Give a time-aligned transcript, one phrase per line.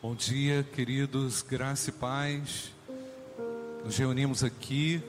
[0.00, 2.70] Bom dia, queridos, graça e paz.
[3.84, 5.02] Nos reunimos aqui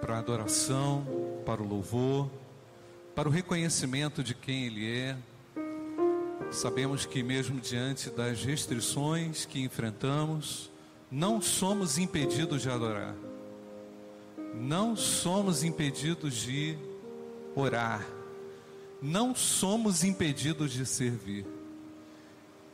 [0.00, 1.06] para adoração,
[1.44, 2.30] para o louvor,
[3.14, 5.18] para o reconhecimento de quem Ele é.
[6.50, 10.70] Sabemos que, mesmo diante das restrições que enfrentamos,
[11.10, 13.14] não somos impedidos de adorar,
[14.54, 16.74] não somos impedidos de
[17.54, 18.06] orar,
[19.02, 21.59] não somos impedidos de servir.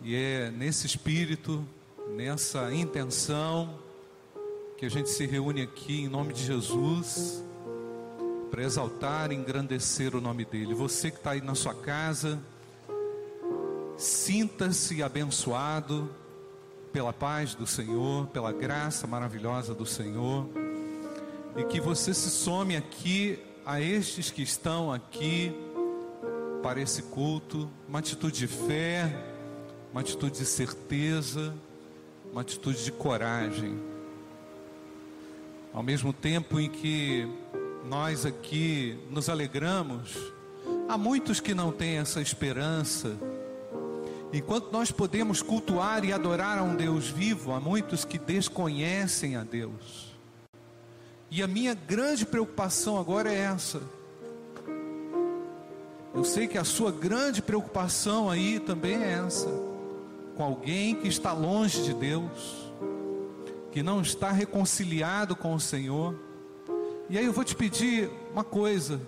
[0.02, 1.66] E é nesse espírito,
[2.14, 3.78] nessa intenção,
[4.76, 7.42] que a gente se reúne aqui em nome de Jesus,
[8.50, 10.74] para exaltar e engrandecer o nome dEle.
[10.74, 12.38] Você que está aí na sua casa,
[13.96, 16.14] sinta-se abençoado
[16.92, 20.46] pela paz do Senhor, pela graça maravilhosa do Senhor,
[21.56, 25.52] e que você se some aqui a estes que estão aqui
[26.62, 29.35] para esse culto, uma atitude de fé
[29.96, 31.54] uma atitude de certeza,
[32.30, 33.80] uma atitude de coragem.
[35.72, 37.26] Ao mesmo tempo em que
[37.88, 40.14] nós aqui nos alegramos,
[40.86, 43.16] há muitos que não têm essa esperança.
[44.34, 49.44] Enquanto nós podemos cultuar e adorar a um Deus vivo, há muitos que desconhecem a
[49.44, 50.14] Deus.
[51.30, 53.80] E a minha grande preocupação agora é essa.
[56.14, 59.74] Eu sei que a sua grande preocupação aí também é essa
[60.36, 62.70] com alguém que está longe de Deus,
[63.72, 66.14] que não está reconciliado com o Senhor.
[67.08, 69.00] E aí eu vou te pedir uma coisa,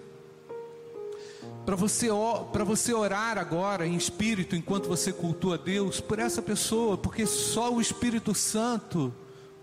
[1.66, 2.08] para você,
[2.50, 7.72] para você orar agora em espírito, enquanto você cultua Deus, por essa pessoa, porque só
[7.72, 9.12] o Espírito Santo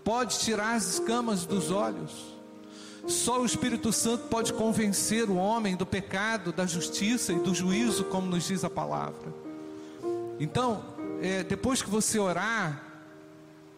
[0.04, 2.36] pode tirar as escamas dos olhos.
[3.08, 8.04] Só o Espírito Santo pode convencer o homem do pecado, da justiça e do juízo,
[8.04, 9.34] como nos diz a palavra.
[10.38, 10.82] Então,
[11.20, 12.82] é, depois que você orar,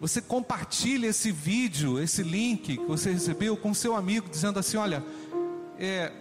[0.00, 5.04] você compartilha esse vídeo, esse link que você recebeu com seu amigo, dizendo assim: olha,
[5.78, 6.12] é,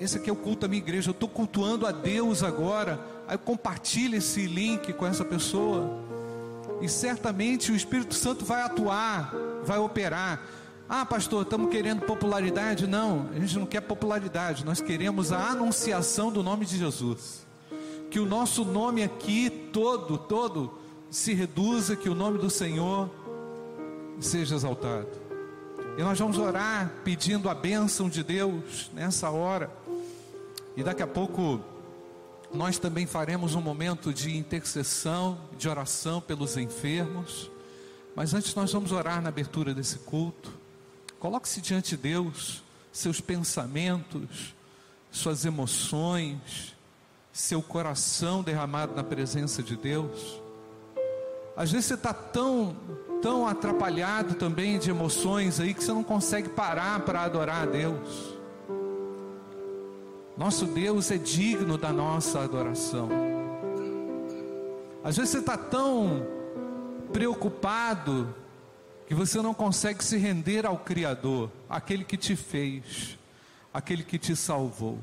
[0.00, 3.00] esse aqui é o culto da minha igreja, eu estou cultuando a Deus agora.
[3.26, 5.98] Aí compartilha esse link com essa pessoa.
[6.80, 9.32] E certamente o Espírito Santo vai atuar,
[9.64, 10.42] vai operar.
[10.86, 12.86] Ah, pastor, estamos querendo popularidade?
[12.86, 17.43] Não, a gente não quer popularidade, nós queremos a anunciação do nome de Jesus
[18.14, 20.78] que o nosso nome aqui todo, todo
[21.10, 23.10] se reduza, que o nome do Senhor
[24.20, 25.08] seja exaltado.
[25.98, 29.68] E nós vamos orar pedindo a bênção de Deus nessa hora.
[30.76, 31.60] E daqui a pouco
[32.52, 37.50] nós também faremos um momento de intercessão, de oração pelos enfermos.
[38.14, 40.52] Mas antes nós vamos orar na abertura desse culto.
[41.18, 44.54] Coloque-se diante de Deus seus pensamentos,
[45.10, 46.73] suas emoções,
[47.34, 50.40] seu coração derramado na presença de Deus.
[51.56, 52.76] Às vezes você está tão,
[53.20, 58.36] tão atrapalhado também de emoções aí que você não consegue parar para adorar a Deus.
[60.38, 63.08] Nosso Deus é digno da nossa adoração.
[65.02, 66.24] Às vezes você está tão
[67.12, 68.32] preocupado
[69.08, 73.18] que você não consegue se render ao Criador, aquele que te fez,
[73.72, 75.00] aquele que te salvou.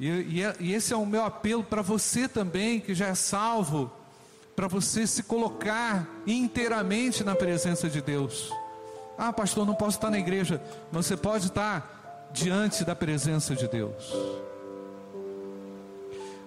[0.00, 3.14] E, e, é, e esse é o meu apelo para você também, que já é
[3.14, 3.90] salvo,
[4.54, 8.52] para você se colocar inteiramente na presença de Deus.
[9.16, 10.62] Ah, pastor, não posso estar na igreja.
[10.92, 14.12] Você pode estar diante da presença de Deus.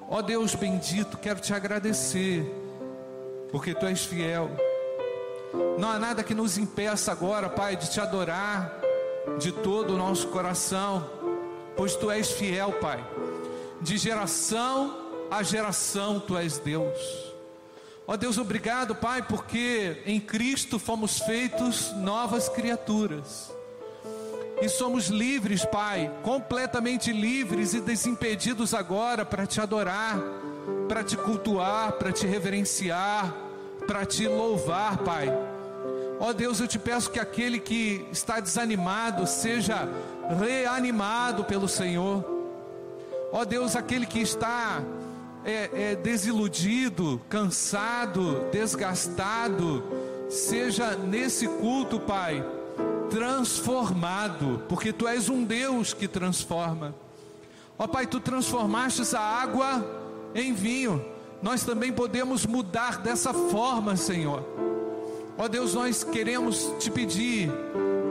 [0.07, 2.45] Ó oh Deus bendito, quero te agradecer,
[3.51, 4.49] porque tu és fiel.
[5.77, 8.79] Não há nada que nos impeça agora, Pai, de te adorar
[9.39, 11.09] de todo o nosso coração,
[11.75, 13.01] pois tu és fiel, Pai
[13.81, 17.31] de geração a geração tu és Deus.
[18.05, 23.49] Ó Deus, obrigado, Pai, porque em Cristo fomos feitos novas criaturas.
[24.61, 30.19] E somos livres, Pai, completamente livres e desimpedidos agora para te adorar,
[30.89, 33.33] para te cultuar, para te reverenciar,
[33.87, 35.29] para te louvar, Pai.
[36.19, 39.87] Ó Deus, eu te peço que aquele que está desanimado seja
[40.37, 42.40] reanimado pelo Senhor
[43.31, 44.83] Ó Deus, aquele que está
[45.45, 49.83] é, é, desiludido, cansado, desgastado,
[50.29, 52.43] seja nesse culto, Pai,
[53.09, 56.93] transformado, porque Tu és um Deus que transforma.
[57.77, 59.85] Ó Pai, Tu transformaste a água
[60.35, 61.03] em vinho,
[61.41, 64.43] nós também podemos mudar dessa forma, Senhor.
[65.37, 67.49] Ó Deus, nós queremos te pedir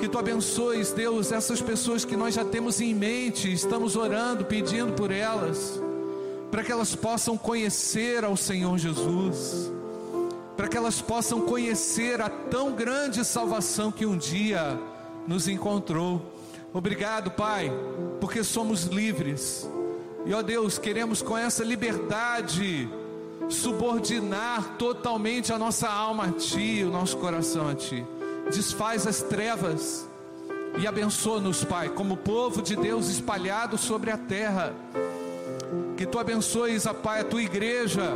[0.01, 4.95] que tu abençoes, Deus, essas pessoas que nós já temos em mente, estamos orando, pedindo
[4.95, 5.79] por elas,
[6.51, 9.71] para que elas possam conhecer ao Senhor Jesus,
[10.57, 14.81] para que elas possam conhecer a tão grande salvação que um dia
[15.29, 16.23] nos encontrou.
[16.73, 17.71] Obrigado, Pai,
[18.21, 19.69] porque somos livres.
[20.25, 22.89] E ó Deus, queremos com essa liberdade
[23.51, 28.03] subordinar totalmente a nossa alma a Ti, o nosso coração a Ti.
[28.49, 30.07] Desfaz as trevas
[30.79, 34.73] e abençoa-nos, Pai, como povo de Deus espalhado sobre a terra.
[35.97, 38.13] Que Tu abençoes, a Pai, a Tua igreja,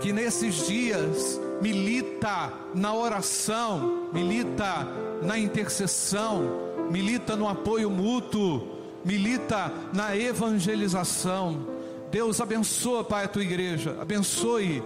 [0.00, 4.86] que nesses dias milita na oração, milita
[5.22, 11.66] na intercessão, milita no apoio mútuo, milita na evangelização.
[12.10, 14.82] Deus abençoa, Pai, a tua igreja, abençoe,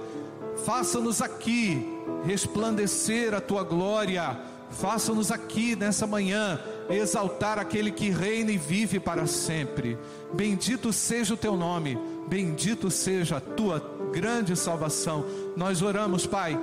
[0.64, 1.86] faça-nos aqui
[2.24, 4.38] resplandecer a tua glória,
[4.70, 9.98] faça-nos aqui nessa manhã exaltar aquele que reina e vive para sempre.
[10.32, 11.98] Bendito seja o teu nome,
[12.28, 13.80] bendito seja a tua
[14.12, 15.24] grande salvação.
[15.56, 16.58] Nós oramos, Pai,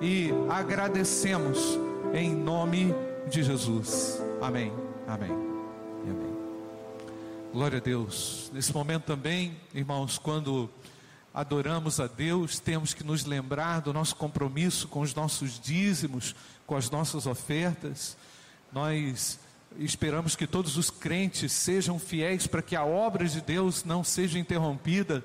[0.00, 1.78] e agradecemos
[2.12, 2.94] em nome
[3.28, 4.20] de Jesus.
[4.40, 4.72] Amém.
[5.06, 5.30] Amém.
[5.30, 6.36] Amém.
[7.52, 8.50] Glória a Deus.
[8.52, 10.68] Nesse momento também, irmãos, quando
[11.34, 16.34] adoramos a Deus, temos que nos lembrar do nosso compromisso com os nossos dízimos,
[16.66, 18.16] com as nossas ofertas.
[18.72, 19.38] Nós
[19.78, 24.38] esperamos que todos os crentes sejam fiéis para que a obra de Deus não seja
[24.38, 25.24] interrompida.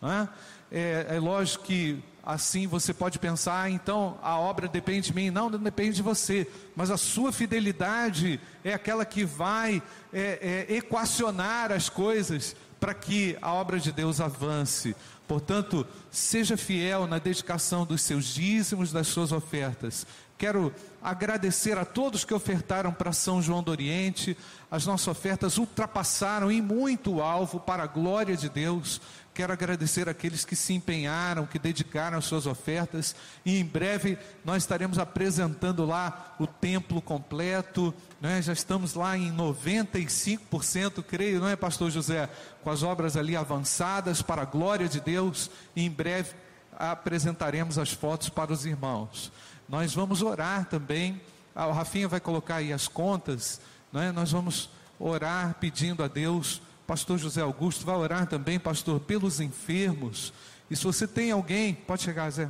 [0.00, 0.28] Não é?
[0.70, 5.30] É, é lógico que assim você pode pensar, ah, então a obra depende de mim.
[5.30, 9.80] Não, não depende de você, mas a sua fidelidade é aquela que vai
[10.12, 14.94] é, é, equacionar as coisas para que a obra de Deus avance.
[15.26, 20.06] Portanto, seja fiel na dedicação dos seus dízimos, das suas ofertas.
[20.38, 24.36] Quero agradecer a todos que ofertaram para São João do Oriente.
[24.70, 29.00] As nossas ofertas ultrapassaram em muito o alvo para a glória de Deus.
[29.32, 33.16] Quero agradecer aqueles que se empenharam, que dedicaram as suas ofertas.
[33.44, 37.94] E em breve nós estaremos apresentando lá o templo completo.
[38.20, 38.40] Né?
[38.40, 42.28] Já estamos lá em 95%, creio, não é, Pastor José?
[42.62, 45.50] Com as obras ali avançadas para a glória de Deus.
[45.74, 46.34] E em breve
[46.78, 49.32] apresentaremos as fotos para os irmãos.
[49.68, 51.20] Nós vamos orar também.
[51.54, 53.60] Ah, o Rafinha vai colocar aí as contas.
[53.94, 54.12] é?
[54.12, 60.32] Nós vamos orar pedindo a Deus Pastor José Augusto vai orar também, pastor, pelos enfermos.
[60.70, 62.48] E se você tem alguém, pode chegar, Zé.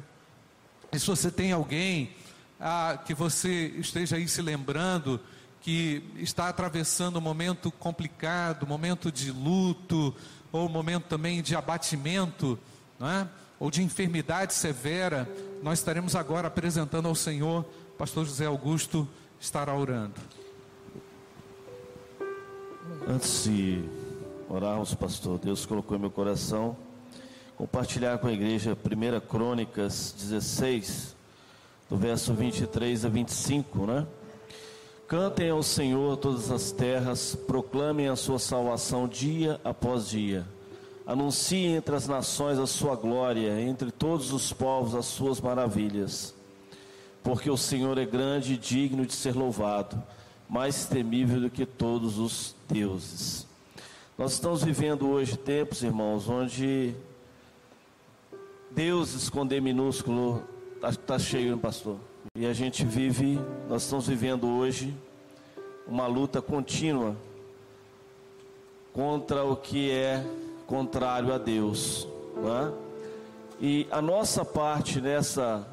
[0.92, 2.14] E se você tem alguém
[2.60, 5.18] ah, que você esteja aí se lembrando
[5.66, 10.14] que está atravessando um momento complicado, momento de luto,
[10.52, 12.56] ou momento também de abatimento,
[13.00, 13.28] não é?
[13.58, 15.28] ou de enfermidade severa,
[15.64, 17.64] nós estaremos agora apresentando ao Senhor.
[17.98, 19.08] Pastor José Augusto
[19.40, 20.14] estará orando.
[23.08, 23.84] Antes de
[24.48, 25.36] orarmos, pastor.
[25.40, 26.76] Deus colocou em meu coração
[27.56, 31.16] compartilhar com a igreja 1 Crônicas 16,
[31.90, 34.06] do verso 23 a 25, né?
[35.08, 40.44] Cantem ao Senhor todas as terras, proclamem a sua salvação dia após dia.
[41.06, 46.34] Anunciem entre as nações a sua glória, entre todos os povos as suas maravilhas.
[47.22, 50.02] Porque o Senhor é grande e digno de ser louvado,
[50.48, 53.46] mais temível do que todos os deuses.
[54.18, 56.96] Nós estamos vivendo hoje tempos, irmãos, onde
[58.72, 60.42] Deus esconder minúsculo
[60.74, 61.96] está tá cheio, pastor?
[62.34, 64.94] E a gente vive, nós estamos vivendo hoje
[65.86, 67.16] uma luta contínua
[68.92, 70.24] contra o que é
[70.66, 72.72] contrário a Deus, não é?
[73.60, 75.66] E a nossa parte nessa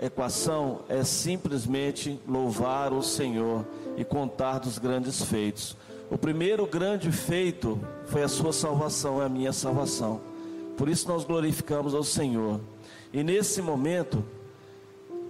[0.00, 3.64] equação é simplesmente louvar o Senhor
[3.96, 5.76] e contar dos grandes feitos.
[6.10, 10.20] O primeiro grande feito foi a sua salvação, é a minha salvação.
[10.76, 12.60] Por isso nós glorificamos ao Senhor.
[13.12, 14.24] E nesse momento,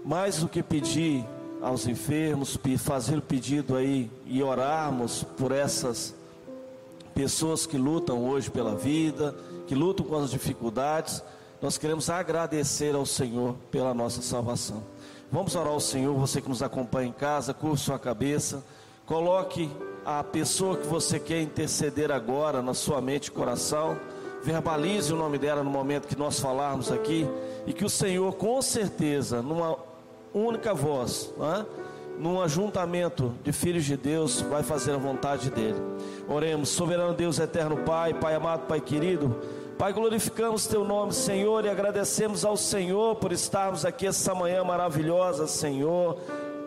[0.05, 1.25] mais do que pedir
[1.63, 6.15] aos enfermos, fazer o pedido aí e orarmos por essas
[7.15, 9.35] pessoas que lutam hoje pela vida,
[9.67, 11.23] que lutam com as dificuldades,
[11.63, 14.83] nós queremos agradecer ao Senhor pela nossa salvação.
[15.33, 18.63] Vamos orar ao Senhor, você que nos acompanha em casa, curva sua cabeça,
[19.07, 19.71] coloque
[20.05, 23.97] a pessoa que você quer interceder agora na sua mente e coração.
[24.43, 27.27] Verbalize o nome dela no momento que nós falarmos aqui.
[27.67, 29.79] E que o Senhor, com certeza, numa
[30.35, 31.65] única voz, é?
[32.19, 35.81] num ajuntamento de filhos de Deus, vai fazer a vontade dele.
[36.29, 39.35] Oremos, soberano Deus, eterno Pai, Pai amado, Pai querido.
[39.79, 45.47] Pai, glorificamos Teu nome, Senhor, e agradecemos ao Senhor por estarmos aqui essa manhã maravilhosa,
[45.47, 46.19] Senhor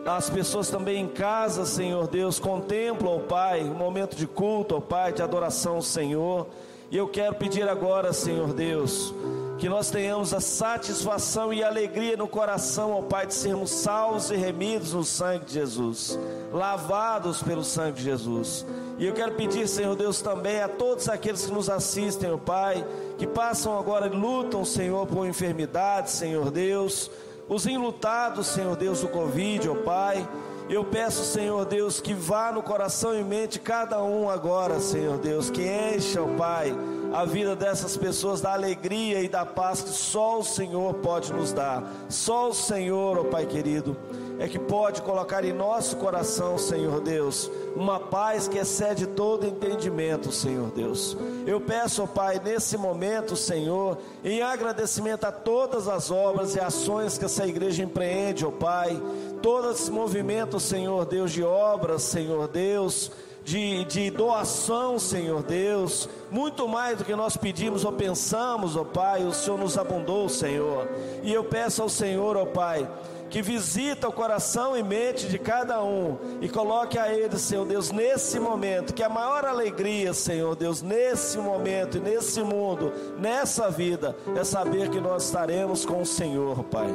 [0.08, 4.80] as pessoas também em casa, Senhor Deus, contemplam, ó Pai, um momento de culto, ó
[4.80, 6.48] Pai, de adoração ao Senhor.
[6.90, 9.14] E eu quero pedir agora, Senhor Deus,
[9.58, 14.36] que nós tenhamos a satisfação e alegria no coração, ó Pai, de sermos salvos e
[14.36, 16.18] remidos no sangue de Jesus,
[16.54, 18.66] lavados pelo sangue de Jesus.
[19.00, 22.86] E eu quero pedir, Senhor Deus, também a todos aqueles que nos assistem, ó Pai,
[23.18, 27.10] que passam agora e lutam, Senhor, por enfermidade, Senhor Deus,
[27.50, 30.28] os enlutados, Senhor Deus, do Covid, ó Pai.
[30.70, 35.50] Eu peço, Senhor Deus, que vá no coração e mente cada um agora, Senhor Deus,
[35.50, 36.76] que encha, ó Pai,
[37.18, 41.52] a vida dessas pessoas da alegria e da paz que só o Senhor pode nos
[41.52, 41.84] dar.
[42.10, 43.98] Só o Senhor, ó Pai querido,
[44.38, 50.32] é que pode colocar em nosso coração, Senhor Deus, uma paz que excede todo entendimento,
[50.32, 51.18] Senhor Deus.
[51.48, 57.18] Eu peço, ó Pai, nesse momento, Senhor, em agradecimento a todas as obras e ações
[57.18, 58.96] que essa igreja empreende, ó Pai,
[59.42, 63.10] todos esses movimentos, Senhor Deus, de obras, Senhor Deus,
[63.48, 69.24] de, de doação, Senhor Deus, muito mais do que nós pedimos ou pensamos, ó Pai,
[69.24, 70.86] o Senhor nos abundou, Senhor.
[71.24, 72.86] E eu peço ao Senhor, ó Pai,
[73.30, 77.90] que visita o coração e mente de cada um e coloque a ele, Senhor Deus,
[77.90, 84.14] nesse momento, que a maior alegria, Senhor Deus, nesse momento e nesse mundo, nessa vida,
[84.36, 86.90] é saber que nós estaremos com o Senhor, Pai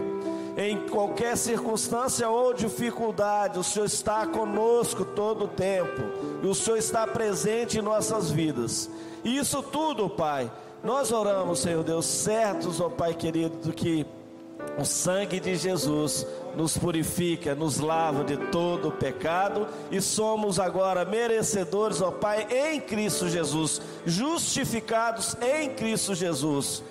[0.56, 6.02] em qualquer circunstância ou dificuldade, o Senhor está conosco todo o tempo,
[6.42, 8.90] e o Senhor está presente em nossas vidas.
[9.24, 10.50] E isso tudo, Pai,
[10.82, 14.06] nós oramos, Senhor Deus, certos, ó Pai querido, do que
[14.78, 21.04] o sangue de Jesus nos purifica, nos lava de todo o pecado e somos agora
[21.04, 26.82] merecedores, ó Pai, em Cristo Jesus, justificados em Cristo Jesus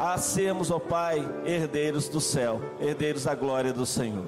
[0.00, 4.24] a sermos, ó Pai, herdeiros do céu, herdeiros da glória do Senhor.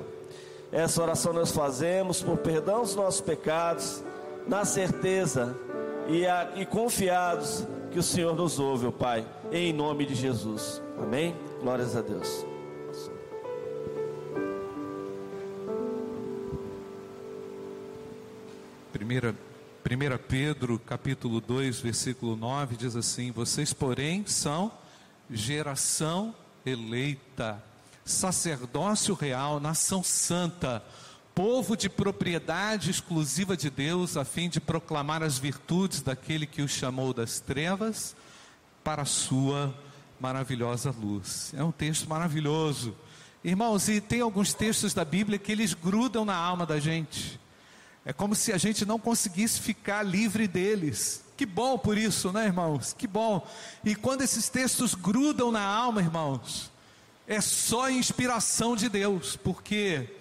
[0.71, 4.05] Essa oração nós fazemos por perdão dos nossos pecados,
[4.47, 5.57] na certeza
[6.09, 10.83] e, a, e confiados que o Senhor nos ouve, ó Pai, em nome de Jesus.
[11.01, 11.35] Amém?
[11.63, 12.45] Glórias a Deus.
[18.93, 24.71] Primeira, 1 Pedro capítulo 2, versículo 9 diz assim: Vocês, porém, são
[25.33, 26.35] geração
[26.65, 27.63] eleita,
[28.05, 30.83] sacerdócio real, nação santa,
[31.35, 36.69] povo de propriedade exclusiva de Deus, a fim de proclamar as virtudes daquele que o
[36.69, 38.15] chamou das trevas
[38.85, 39.75] para a sua
[40.21, 41.53] maravilhosa luz.
[41.57, 42.95] É um texto maravilhoso.
[43.43, 47.41] Irmãos, e tem alguns textos da Bíblia que eles grudam na alma da gente.
[48.05, 51.23] É como se a gente não conseguisse ficar livre deles.
[51.37, 52.95] Que bom por isso, né, irmãos?
[52.97, 53.47] Que bom.
[53.85, 56.71] E quando esses textos grudam na alma, irmãos,
[57.27, 60.17] é só inspiração de Deus, porque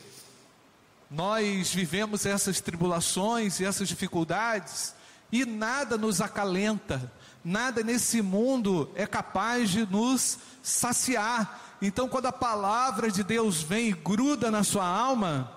[1.10, 4.94] nós vivemos essas tribulações e essas dificuldades
[5.32, 7.12] e nada nos acalenta,
[7.44, 11.78] nada nesse mundo é capaz de nos saciar.
[11.82, 15.52] Então, quando a palavra de Deus vem e gruda na sua alma,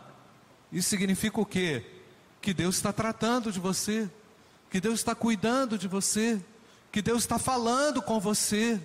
[0.73, 1.94] isso significa o quê?
[2.45, 4.09] Que Deus está tratando de você
[4.75, 6.45] que Deus está cuidando de você,
[6.91, 8.81] que Deus está falando com você.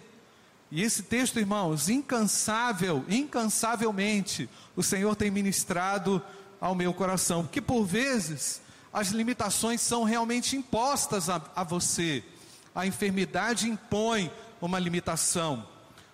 [0.70, 6.22] E esse texto, irmãos, incansável, incansavelmente, o Senhor tem ministrado
[6.62, 8.62] ao meu coração, porque por vezes
[8.94, 12.24] as limitações são realmente impostas a, a você.
[12.76, 15.68] A enfermidade impõe uma limitação,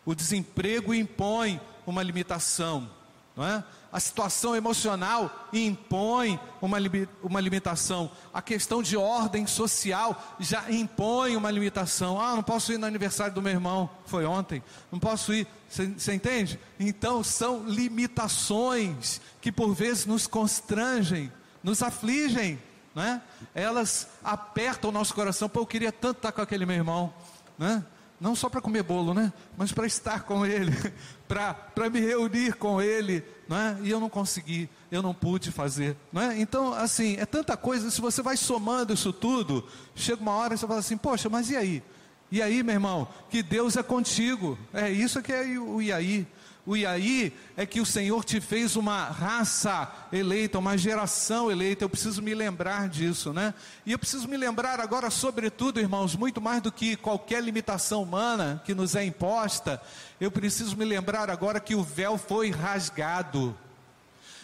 [0.05, 2.89] o desemprego impõe uma limitação,
[3.35, 3.61] não é?
[3.95, 6.77] A situação emocional impõe uma,
[7.23, 12.19] uma limitação, a questão de ordem social já impõe uma limitação.
[12.19, 14.61] Ah, não posso ir no aniversário do meu irmão, foi ontem,
[14.91, 16.59] não posso ir, você entende?
[16.77, 21.31] Então são limitações que por vezes nos constrangem,
[21.63, 22.61] nos afligem,
[22.93, 23.21] né?
[23.53, 25.47] elas apertam o nosso coração.
[25.47, 27.13] Pô, eu queria tanto estar com aquele meu irmão,
[27.57, 27.81] né?
[28.19, 29.31] Não só para comer bolo, né?
[29.57, 30.71] mas para estar com ele,
[31.27, 33.77] para me reunir com ele, não é?
[33.83, 36.39] E eu não consegui, eu não pude fazer, não é?
[36.39, 40.57] Então, assim, é tanta coisa, se você vai somando isso tudo, chega uma hora e
[40.57, 41.83] você fala assim, poxa, mas e aí?
[42.31, 46.27] E aí, meu irmão, que Deus é contigo, é isso que é o e aí.
[46.65, 51.83] O e aí é que o Senhor te fez uma raça eleita, uma geração eleita.
[51.83, 53.53] Eu preciso me lembrar disso, né?
[53.85, 58.63] E eu preciso me lembrar agora, sobretudo, irmãos, muito mais do que qualquer limitação humana
[58.65, 59.79] que nos é imposta,
[60.19, 63.55] eu preciso me lembrar agora que o véu foi rasgado.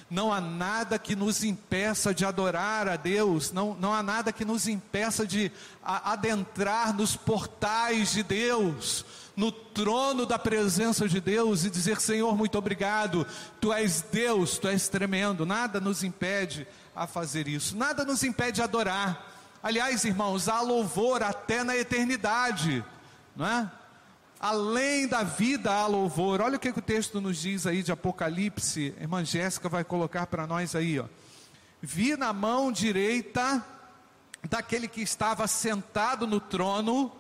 [0.08, 4.46] Não há nada que nos impeça de adorar a Deus, não, não há nada que
[4.46, 5.52] nos impeça de
[5.84, 12.58] adentrar nos portais de Deus no trono da presença de Deus e dizer: Senhor, muito
[12.58, 13.26] obrigado,
[13.60, 15.46] Tu és Deus, Tu és tremendo.
[15.46, 19.30] Nada nos impede a fazer isso, nada nos impede de adorar.
[19.64, 22.84] Aliás, irmãos, há louvor até na eternidade,
[23.36, 23.72] não é?
[24.40, 26.42] Além da vida há louvor.
[26.42, 28.96] Olha o que, que o texto nos diz aí de Apocalipse.
[28.98, 31.06] A irmã Jéssica vai colocar para nós aí, ó.
[31.80, 33.64] Vi na mão direita
[34.50, 37.12] daquele que estava sentado no trono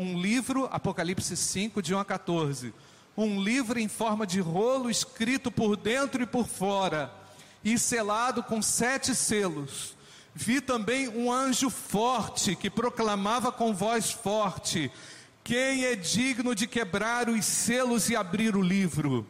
[0.00, 2.72] um livro, Apocalipse 5, de 1 a 14.
[3.14, 7.12] Um livro em forma de rolo, escrito por dentro e por fora,
[7.62, 9.94] e selado com sete selos.
[10.34, 14.90] Vi também um anjo forte que proclamava com voz forte:
[15.44, 19.26] quem é digno de quebrar os selos e abrir o livro?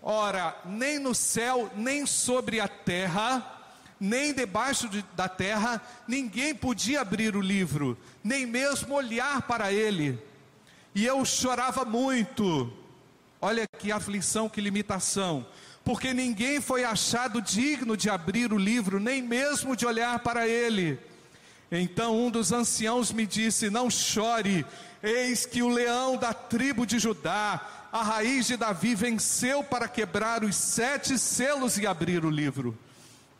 [0.00, 3.63] Ora, nem no céu, nem sobre a terra,
[3.98, 10.18] nem debaixo de, da terra, ninguém podia abrir o livro, nem mesmo olhar para ele.
[10.94, 12.72] E eu chorava muito.
[13.40, 15.46] Olha que aflição, que limitação.
[15.84, 20.98] Porque ninguém foi achado digno de abrir o livro, nem mesmo de olhar para ele.
[21.70, 24.64] Então um dos anciãos me disse: Não chore,
[25.04, 27.60] Eis que o leão da tribo de Judá,
[27.92, 32.74] a raiz de Davi, venceu para quebrar os sete selos e abrir o livro.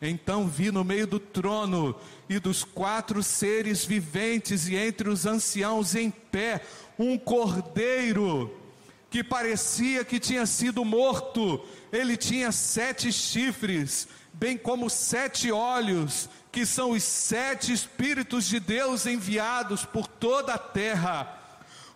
[0.01, 1.95] Então vi no meio do trono
[2.29, 6.61] e dos quatro seres viventes e entre os anciãos em pé
[6.99, 8.55] um cordeiro
[9.09, 11.65] que parecia que tinha sido morto.
[11.93, 19.07] Ele tinha sete chifres, bem como sete olhos, que são os sete Espíritos de Deus
[19.07, 21.41] enviados por toda a terra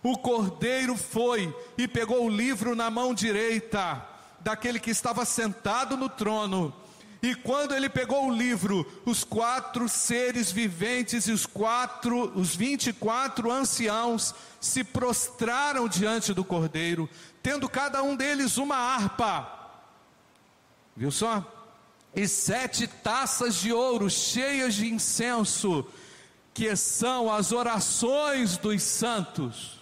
[0.01, 4.05] o cordeiro foi e pegou o livro na mão direita
[4.39, 6.73] daquele que estava sentado no trono.
[7.21, 12.87] E quando ele pegou o livro, os quatro seres viventes e os quatro, os vinte
[12.87, 17.09] e quatro anciãos se prostraram diante do cordeiro,
[17.43, 19.47] tendo cada um deles uma harpa.
[20.95, 21.45] Viu só?
[22.15, 25.85] E sete taças de ouro cheias de incenso,
[26.53, 29.79] que são as orações dos santos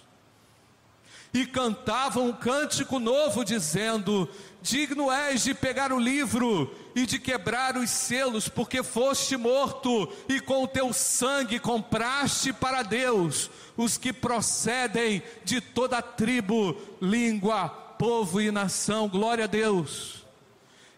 [1.32, 4.28] e cantavam um cântico novo, dizendo:
[4.62, 10.40] Digno és de pegar o livro e de quebrar os selos, porque foste morto e
[10.40, 18.40] com o teu sangue compraste para Deus os que procedem de toda tribo, língua, povo
[18.40, 19.08] e nação.
[19.08, 20.24] Glória a Deus.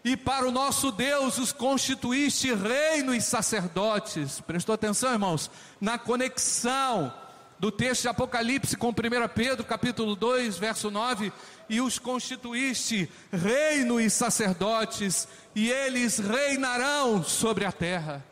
[0.03, 4.41] E para o nosso Deus os constituíste reino e sacerdotes.
[4.41, 5.51] Prestou atenção, irmãos?
[5.79, 7.13] Na conexão
[7.61, 8.93] do texto de Apocalipse com 1
[9.35, 11.31] Pedro, capítulo 2, verso 9,
[11.69, 18.25] e os constituíste reino e sacerdotes, e eles reinarão sobre a terra.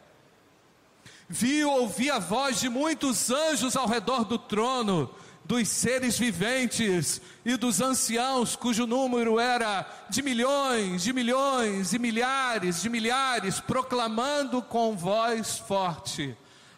[1.28, 5.14] Vi ouvi a voz de muitos anjos ao redor do trono,
[5.46, 12.82] dos seres viventes e dos anciãos, cujo número era de milhões, de milhões e milhares
[12.82, 16.36] de milhares, proclamando com voz forte.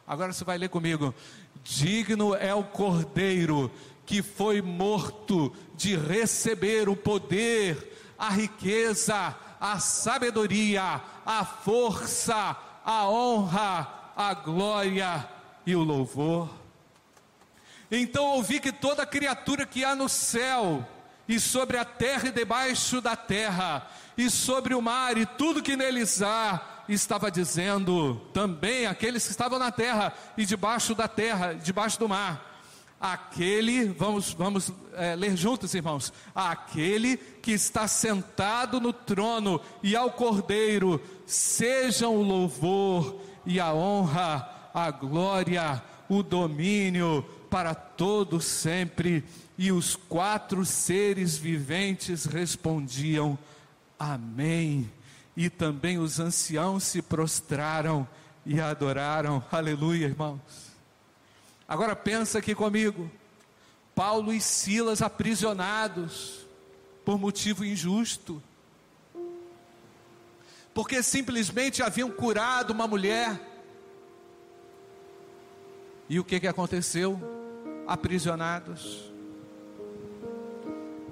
[0.07, 1.13] Agora você vai ler comigo:
[1.63, 3.71] Digno é o cordeiro
[4.05, 13.87] que foi morto de receber o poder, a riqueza, a sabedoria, a força, a honra,
[14.17, 15.29] a glória
[15.63, 16.49] e o louvor.
[17.91, 20.83] Então ouvi que toda criatura que há no céu,
[21.27, 25.77] e sobre a terra e debaixo da terra, e sobre o mar e tudo que
[25.77, 31.99] neles há, estava dizendo também aqueles que estavam na terra e debaixo da terra, debaixo
[31.99, 32.50] do mar.
[33.01, 36.13] Aquele, vamos, vamos é, ler juntos, irmãos.
[36.35, 44.69] Aquele que está sentado no trono e ao cordeiro, sejam o louvor e a honra,
[44.73, 49.23] a glória, o domínio para todos sempre.
[49.57, 53.37] E os quatro seres viventes respondiam:
[53.97, 54.89] Amém
[55.35, 58.07] e também os anciãos se prostraram
[58.45, 59.43] e adoraram.
[59.51, 60.70] Aleluia, irmãos.
[61.71, 63.09] Agora pensa aqui comigo.
[63.95, 66.45] Paulo e Silas aprisionados
[67.05, 68.43] por motivo injusto.
[70.73, 73.39] Porque simplesmente haviam curado uma mulher.
[76.09, 77.17] E o que que aconteceu?
[77.87, 79.09] Aprisionados.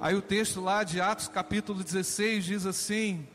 [0.02, 3.26] Aí o texto lá de Atos capítulo 16 diz assim: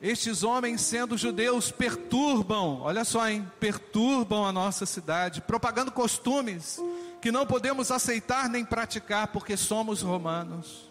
[0.00, 3.46] estes homens, sendo judeus, perturbam, olha só, hein?
[3.60, 6.80] Perturbam a nossa cidade, propagando costumes
[7.20, 10.90] que não podemos aceitar nem praticar porque somos romanos.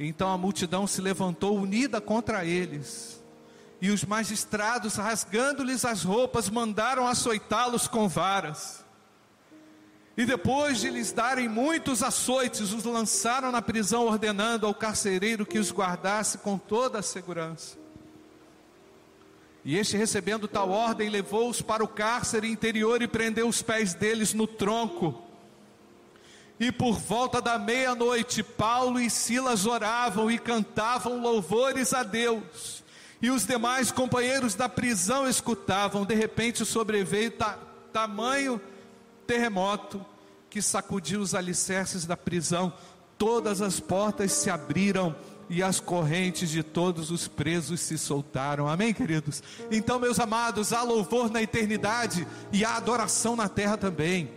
[0.00, 3.22] Então a multidão se levantou unida contra eles.
[3.80, 8.84] E os magistrados, rasgando-lhes as roupas, mandaram açoitá-los com varas.
[10.16, 15.60] E depois de lhes darem muitos açoites, os lançaram na prisão, ordenando ao carcereiro que
[15.60, 17.78] os guardasse com toda a segurança.
[19.68, 24.32] E este, recebendo tal ordem, levou-os para o cárcere interior e prendeu os pés deles
[24.32, 25.22] no tronco.
[26.58, 32.82] E por volta da meia-noite, Paulo e Silas oravam e cantavam louvores a Deus.
[33.20, 36.06] E os demais companheiros da prisão escutavam.
[36.06, 37.58] De repente sobreveio ta,
[37.92, 38.58] tamanho
[39.26, 40.02] terremoto
[40.48, 42.72] que sacudiu os alicerces da prisão.
[43.18, 45.14] Todas as portas se abriram
[45.50, 48.68] e as correntes de todos os presos se soltaram.
[48.68, 49.42] Amém, queridos?
[49.70, 54.30] Então, meus amados, há louvor na eternidade e há adoração na terra também.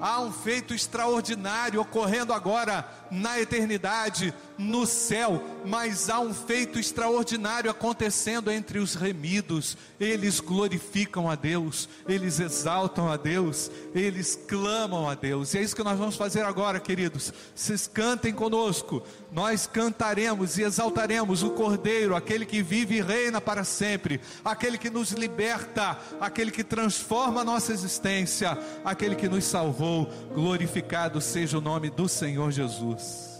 [0.00, 7.70] Há um feito extraordinário ocorrendo agora na eternidade, no céu, mas há um feito extraordinário
[7.70, 9.76] acontecendo entre os remidos.
[9.98, 15.54] Eles glorificam a Deus, eles exaltam a Deus, eles clamam a Deus.
[15.54, 17.32] E é isso que nós vamos fazer agora, queridos.
[17.54, 19.02] Vocês cantem conosco.
[19.32, 24.90] Nós cantaremos e exaltaremos o Cordeiro, aquele que vive e reina para sempre, aquele que
[24.90, 30.08] nos liberta, aquele que transforma a nossa existência, aquele que nos salvou.
[30.32, 33.33] Glorificado seja o nome do Senhor Jesus.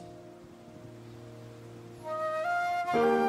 [2.94, 3.23] Thank you.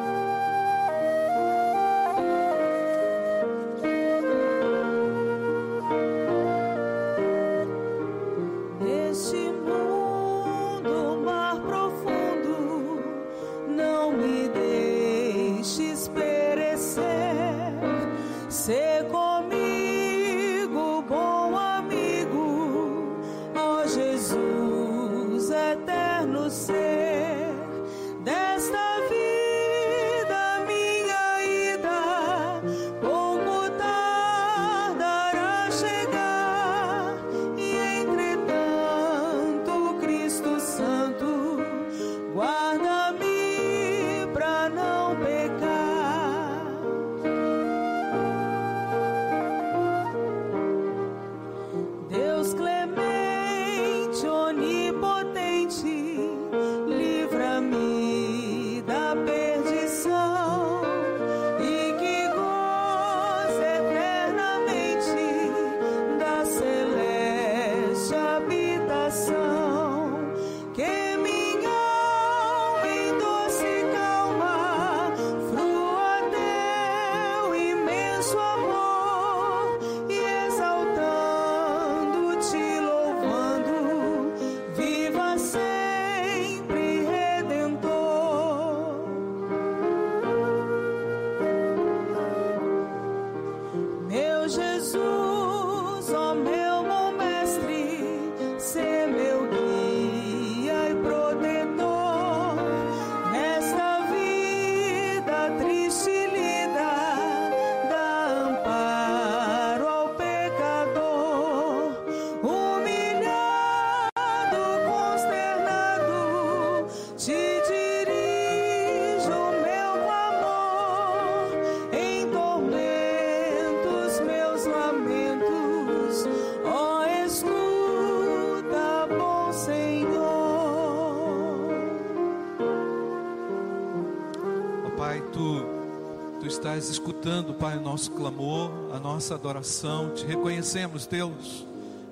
[137.25, 140.13] Escutando, Pai, o nosso clamor, a nossa adoração.
[140.13, 141.65] Te reconhecemos, Deus,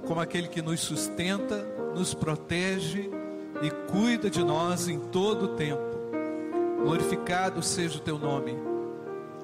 [0.08, 3.12] como aquele que nos sustenta, nos protege
[3.62, 5.84] e cuida de nós em todo o tempo.
[6.82, 8.56] Glorificado seja o teu nome.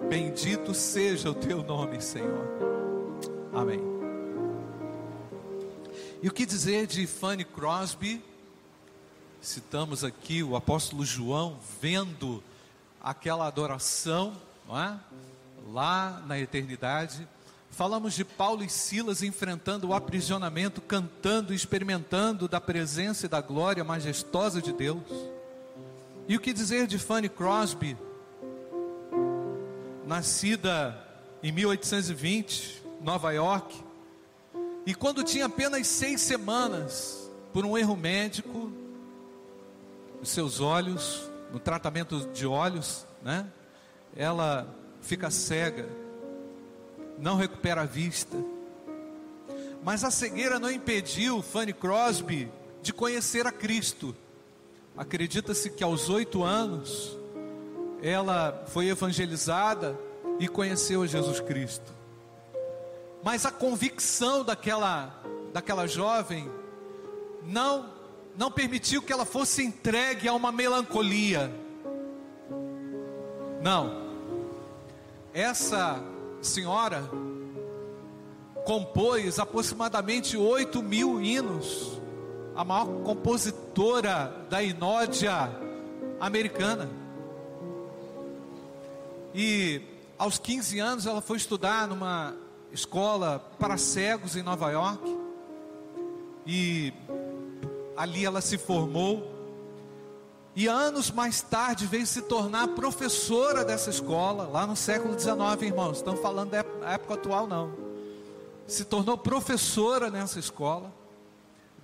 [0.10, 2.48] Bendito seja o teu nome, Senhor.
[3.54, 3.80] Amém.
[6.24, 8.24] E o que dizer de Fanny Crosby?
[9.40, 12.44] Citamos aqui o apóstolo João vendo
[13.00, 14.34] aquela adoração
[14.70, 15.00] não é?
[15.68, 17.28] Lá na eternidade.
[17.70, 23.84] Falamos de Paulo e Silas enfrentando o aprisionamento, cantando experimentando da presença e da glória
[23.84, 25.04] majestosa de Deus.
[26.28, 27.98] E o que dizer de Fanny Crosby,
[30.06, 30.98] nascida
[31.42, 33.84] em 1820, Nova York,
[34.86, 38.72] e quando tinha apenas seis semanas, por um erro médico,
[40.22, 43.48] os seus olhos, no tratamento de olhos, né?
[44.16, 44.68] ela
[45.02, 45.88] fica cega,
[47.18, 48.38] não recupera a vista.
[49.84, 54.16] Mas a cegueira não impediu Fanny Crosby de conhecer a Cristo.
[54.98, 57.18] Acredita-se que aos oito anos
[58.02, 59.98] ela foi evangelizada
[60.40, 61.94] e conheceu a Jesus Cristo.
[63.24, 65.22] Mas a convicção daquela,
[65.54, 66.50] daquela jovem
[67.44, 67.94] não,
[68.38, 71.52] não permitiu que ela fosse entregue a uma melancolia
[73.62, 74.09] não.
[75.34, 76.04] Essa
[76.42, 77.04] senhora
[78.66, 82.00] compôs aproximadamente 8 mil hinos
[82.56, 85.50] a maior compositora da inódia
[86.20, 86.90] americana.
[89.34, 89.82] E
[90.18, 92.36] aos 15 anos ela foi estudar numa
[92.72, 95.18] escola para cegos em Nova York.
[96.46, 96.92] E
[97.96, 99.39] ali ela se formou.
[100.56, 105.98] E anos mais tarde veio se tornar professora dessa escola, lá no século XIX, irmãos.
[105.98, 107.72] Estamos falando da época atual, não.
[108.68, 110.92] Se tornou professora nessa escola,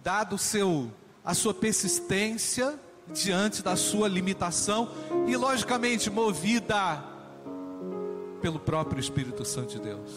[0.03, 0.91] dado seu,
[1.23, 2.79] a sua persistência
[3.13, 4.89] diante da sua limitação
[5.27, 7.03] e, logicamente, movida
[8.41, 10.11] pelo próprio Espírito Santo de Deus.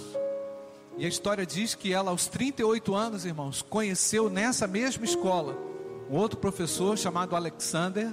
[0.96, 5.67] E a história diz que ela, aos 38 anos, irmãos, conheceu nessa mesma escola
[6.10, 8.12] um outro professor chamado Alexander,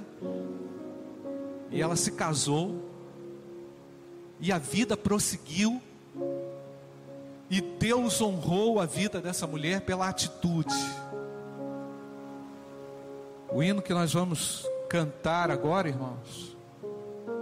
[1.70, 2.82] e ela se casou,
[4.38, 5.80] e a vida prosseguiu,
[7.48, 10.74] e Deus honrou a vida dessa mulher pela atitude.
[13.50, 16.56] O hino que nós vamos cantar agora, irmãos,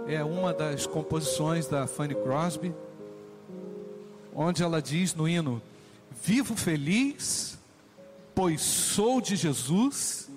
[0.07, 2.73] é uma das composições da Fanny Crosby,
[4.33, 5.61] onde ela diz no hino:
[6.23, 7.57] Vivo feliz,
[8.33, 10.29] pois sou de Jesus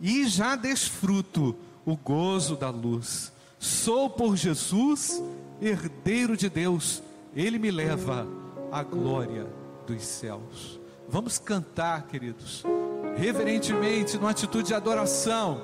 [0.00, 3.32] e já desfruto o gozo da luz.
[3.58, 5.22] Sou por Jesus
[5.60, 7.02] herdeiro de Deus,
[7.34, 8.26] ele me leva
[8.70, 9.46] à glória
[9.86, 10.78] dos céus.
[11.08, 12.64] Vamos cantar, queridos
[13.16, 15.60] reverentemente, numa atitude de adoração,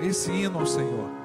[0.00, 1.21] esse hino ao Senhor.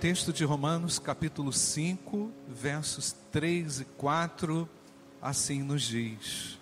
[0.00, 4.68] Texto de Romanos, capítulo 5, versos 3 e 4,
[5.22, 6.58] assim nos diz: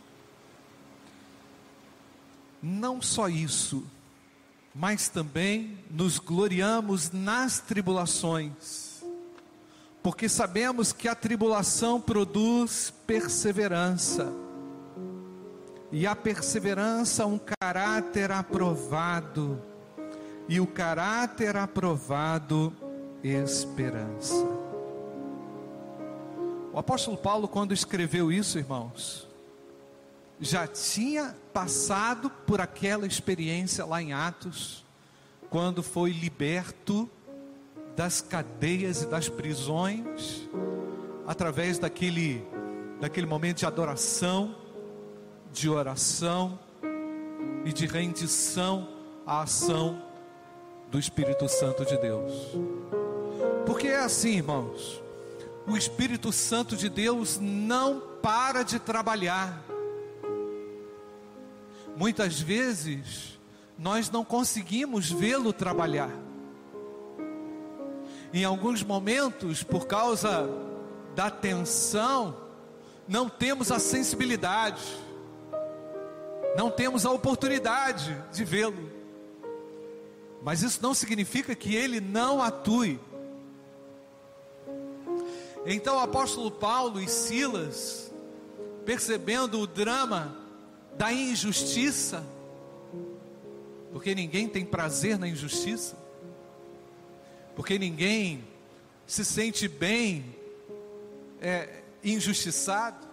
[2.62, 3.84] Não só isso,
[4.72, 9.02] mas também nos gloriamos nas tribulações,
[10.00, 14.32] porque sabemos que a tribulação produz perseverança,
[15.90, 19.60] e a perseverança um caráter aprovado,
[20.48, 22.72] e o caráter aprovado
[23.24, 24.34] esperança.
[26.72, 29.26] O apóstolo Paulo, quando escreveu isso, irmãos,
[30.40, 34.84] já tinha passado por aquela experiência lá em Atos,
[35.48, 37.08] quando foi liberto
[37.96, 40.48] das cadeias e das prisões,
[41.26, 42.44] através daquele,
[43.00, 44.56] daquele momento de adoração,
[45.52, 46.58] de oração
[47.64, 48.88] e de rendição
[49.24, 50.02] à ação
[50.90, 52.32] do Espírito Santo de Deus.
[53.66, 55.02] Porque é assim, irmãos,
[55.66, 59.64] o Espírito Santo de Deus não para de trabalhar.
[61.96, 63.38] Muitas vezes
[63.78, 66.10] nós não conseguimos vê-lo trabalhar.
[68.32, 70.48] Em alguns momentos, por causa
[71.14, 72.36] da tensão,
[73.06, 74.82] não temos a sensibilidade,
[76.56, 78.90] não temos a oportunidade de vê-lo.
[80.42, 83.00] Mas isso não significa que ele não atue.
[85.66, 88.12] Então o apóstolo Paulo e Silas,
[88.84, 90.36] percebendo o drama
[90.96, 92.24] da injustiça,
[93.92, 95.96] porque ninguém tem prazer na injustiça,
[97.56, 98.44] porque ninguém
[99.06, 100.36] se sente bem
[101.40, 103.06] é, injustiçado,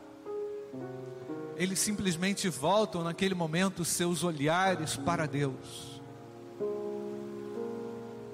[1.56, 6.02] eles simplesmente voltam naquele momento seus olhares para Deus.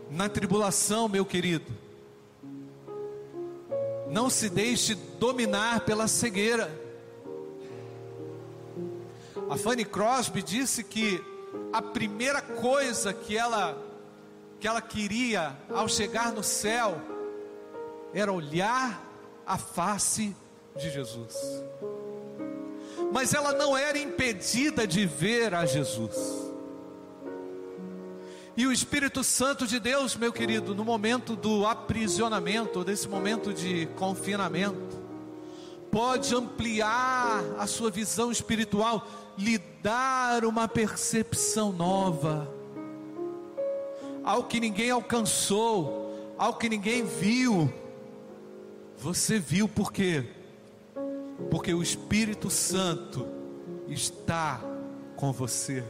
[0.10, 1.66] Na tribulação, meu querido,
[4.10, 6.72] não se deixe dominar pela cegueira.
[9.50, 11.24] A Fanny Crosby disse que
[11.72, 13.78] a primeira coisa que ela
[14.60, 17.00] que ela queria ao chegar no céu
[18.14, 19.04] era olhar
[19.46, 20.36] a face
[20.76, 21.36] de Jesus.
[23.12, 26.47] Mas ela não era impedida de ver a Jesus.
[28.58, 33.86] E o Espírito Santo de Deus, meu querido, no momento do aprisionamento, desse momento de
[33.96, 34.98] confinamento,
[35.92, 42.52] pode ampliar a sua visão espiritual, lhe dar uma percepção nova,
[44.24, 47.72] ao que ninguém alcançou, ao que ninguém viu.
[48.98, 50.26] Você viu por quê?
[51.52, 53.28] Porque o Espírito Santo
[53.88, 54.60] está
[55.16, 55.84] com você.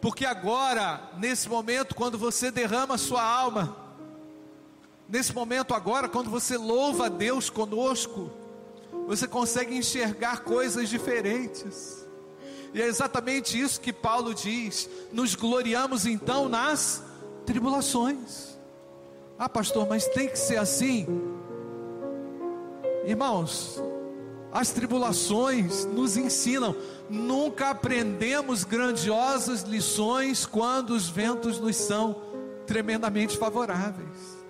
[0.00, 3.76] Porque agora, nesse momento, quando você derrama a sua alma,
[5.08, 8.30] nesse momento agora, quando você louva a Deus conosco,
[9.06, 12.06] você consegue enxergar coisas diferentes.
[12.72, 17.02] E é exatamente isso que Paulo diz: nos gloriamos então nas
[17.44, 18.58] tribulações.
[19.38, 21.06] Ah, pastor, mas tem que ser assim.
[23.04, 23.82] Irmãos,
[24.52, 26.74] as tribulações nos ensinam.
[27.08, 32.16] Nunca aprendemos grandiosas lições quando os ventos nos são
[32.66, 34.40] tremendamente favoráveis.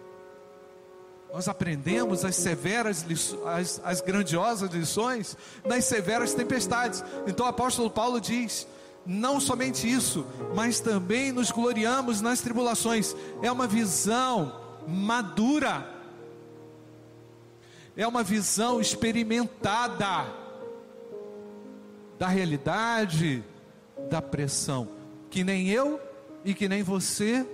[1.33, 3.05] Nós aprendemos as severas,
[3.47, 7.05] as, as grandiosas lições nas severas tempestades.
[7.27, 8.67] Então o apóstolo Paulo diz:
[9.07, 13.15] não somente isso, mas também nos gloriamos nas tribulações.
[13.43, 16.00] É uma visão madura
[17.96, 20.26] é uma visão experimentada
[22.18, 23.42] da realidade
[24.11, 24.88] da pressão,
[25.31, 26.00] que nem eu
[26.44, 27.46] e que nem você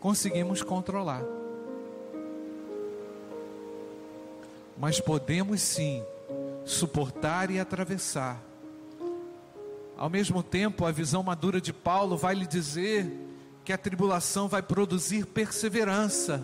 [0.00, 1.22] conseguimos controlar.
[4.78, 6.02] Mas podemos sim
[6.64, 8.42] suportar e atravessar.
[9.96, 13.12] Ao mesmo tempo, a visão madura de Paulo vai lhe dizer
[13.64, 16.42] que a tribulação vai produzir perseverança.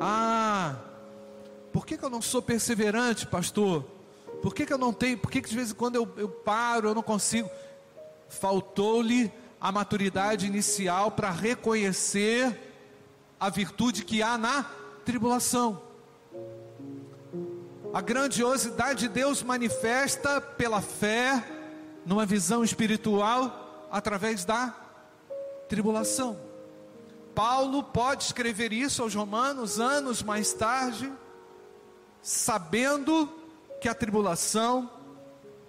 [0.00, 0.76] Ah,
[1.74, 3.84] por que, que eu não sou perseverante, pastor?
[4.40, 5.18] Por que, que eu não tenho?
[5.18, 7.50] Por que, que de vez em quando eu, eu paro, eu não consigo?
[8.28, 12.56] Faltou-lhe a maturidade inicial para reconhecer
[13.40, 14.62] a virtude que há na
[15.04, 15.82] tribulação.
[17.92, 21.44] A grandiosidade de Deus manifesta pela fé,
[22.06, 24.72] numa visão espiritual, através da
[25.68, 26.38] tribulação.
[27.34, 31.12] Paulo pode escrever isso aos Romanos anos mais tarde
[32.24, 33.28] sabendo
[33.82, 34.90] que a tribulação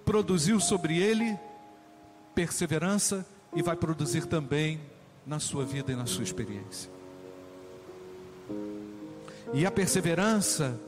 [0.06, 1.38] produziu sobre ele
[2.34, 4.80] perseverança e vai produzir também
[5.26, 6.89] na sua vida e na sua experiência.
[9.53, 10.80] E a perseverança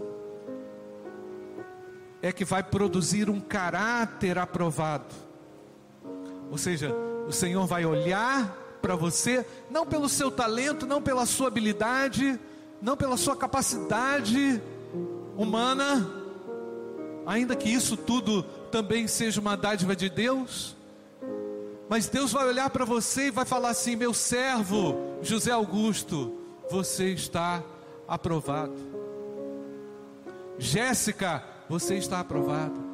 [2.22, 5.14] é que vai produzir um caráter aprovado.
[6.50, 6.96] Ou seja,
[7.28, 12.40] o Senhor vai olhar para você, não pelo seu talento, não pela sua habilidade,
[12.82, 14.62] não pela sua capacidade
[15.38, 16.06] humana,
[17.26, 20.76] ainda que isso tudo também seja uma dádiva de Deus,
[21.88, 26.38] mas Deus vai olhar para você e vai falar assim: meu servo José Augusto,
[26.70, 27.64] você está
[28.08, 28.76] aprovado.
[30.58, 32.86] Jéssica, você está aprovado.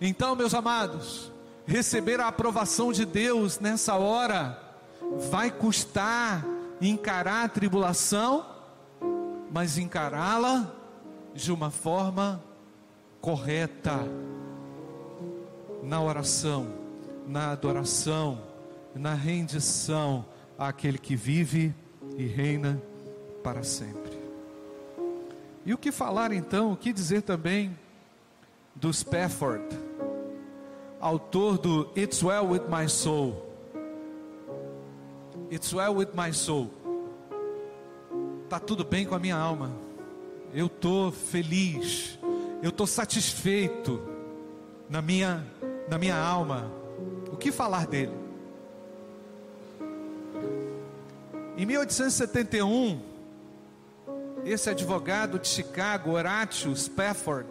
[0.00, 1.32] Então, meus amados,
[1.64, 4.60] receber a aprovação de Deus nessa hora
[5.30, 6.44] vai custar
[6.80, 8.44] encarar a tribulação,
[9.54, 10.68] mas encará-la
[11.32, 12.42] de uma forma
[13.20, 14.00] correta,
[15.80, 16.74] na oração,
[17.24, 18.42] na adoração,
[18.96, 20.24] na rendição
[20.58, 21.72] àquele que vive
[22.18, 22.82] e reina
[23.44, 24.18] para sempre.
[25.64, 27.78] E o que falar então, o que dizer também
[28.74, 29.64] do Spafford,
[30.98, 33.40] autor do It's Well With My Soul.
[35.48, 36.83] It's Well With My Soul.
[38.48, 39.70] Tá tudo bem com a minha alma.
[40.52, 42.18] Eu tô feliz.
[42.62, 44.00] Eu tô satisfeito
[44.88, 45.44] na minha
[45.88, 46.70] na minha alma.
[47.30, 48.12] O que falar dele?
[51.56, 53.00] Em 1871,
[54.44, 57.48] esse advogado de Chicago, Horatio Spafford,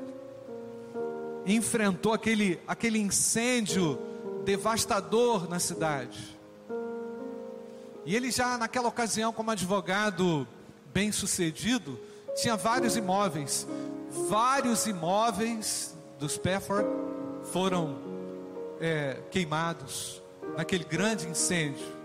[1.46, 3.98] enfrentou aquele, aquele incêndio
[4.44, 6.38] devastador na cidade.
[8.06, 10.46] E ele já naquela ocasião, como advogado
[10.94, 12.00] bem sucedido,
[12.36, 13.68] tinha vários imóveis.
[14.30, 16.88] Vários imóveis dos Spafford
[17.52, 17.98] foram
[18.80, 20.22] é, queimados
[20.56, 22.04] naquele grande incêndio.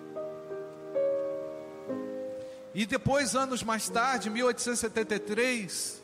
[2.74, 6.02] E depois, anos mais tarde, em 1873,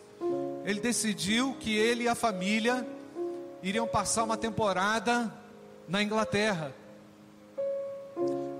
[0.64, 2.87] ele decidiu que ele e a família
[3.62, 5.32] iriam passar uma temporada
[5.89, 6.74] na Inglaterra.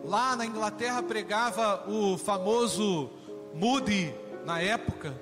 [0.05, 3.11] Lá na Inglaterra pregava o famoso
[3.55, 5.15] Moody na época,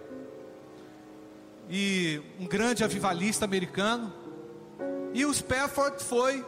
[1.68, 4.12] e um grande avivalista americano.
[5.14, 6.44] E o Spafford foi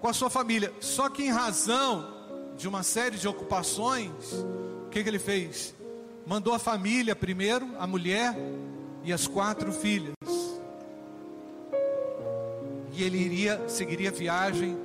[0.00, 0.72] com a sua família.
[0.80, 2.12] Só que em razão
[2.56, 4.10] de uma série de ocupações,
[4.86, 5.74] o que, que ele fez?
[6.26, 8.34] Mandou a família primeiro, a mulher
[9.02, 10.14] e as quatro filhas.
[12.92, 14.78] E ele iria seguiria a viagem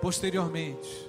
[0.00, 1.07] posteriormente.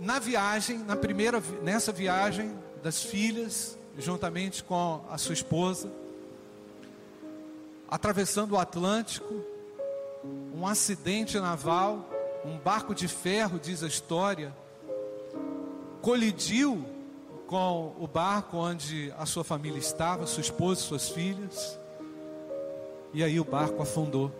[0.00, 5.90] Na viagem, na primeira nessa viagem das filhas, juntamente com a sua esposa,
[7.88, 9.42] atravessando o Atlântico,
[10.54, 12.08] um acidente naval,
[12.44, 14.54] um barco de ferro, diz a história,
[16.00, 16.84] colidiu
[17.48, 21.78] com o barco onde a sua família estava, sua esposa e suas filhas,
[23.12, 24.30] e aí o barco afundou.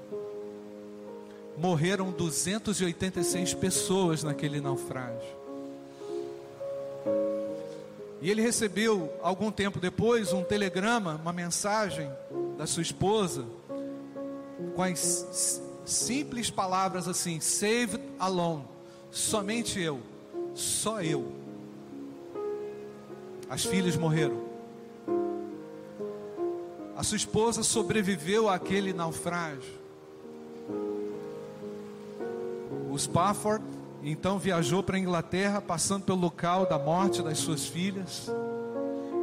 [1.56, 5.38] Morreram 286 pessoas naquele naufrágio.
[8.20, 12.10] E ele recebeu, algum tempo depois, um telegrama, uma mensagem
[12.56, 13.44] da sua esposa,
[14.74, 18.64] com as simples palavras assim: Saved alone,
[19.10, 20.00] somente eu,
[20.54, 21.32] só eu.
[23.48, 24.48] As filhas morreram.
[26.96, 29.78] A sua esposa sobreviveu àquele naufrágio.
[32.90, 33.64] O Spafford
[34.03, 38.30] então viajou para a Inglaterra, passando pelo local da morte das suas filhas.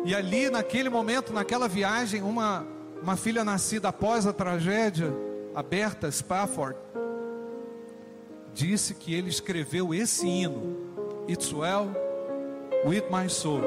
[0.04, 2.66] E ali, naquele momento, naquela viagem, uma,
[3.02, 5.14] uma filha nascida após a tragédia,
[5.56, 6.78] a Berta Spafford,
[8.54, 10.78] disse que ele escreveu esse hino:
[11.28, 11.88] It's well
[12.86, 13.62] with my soul.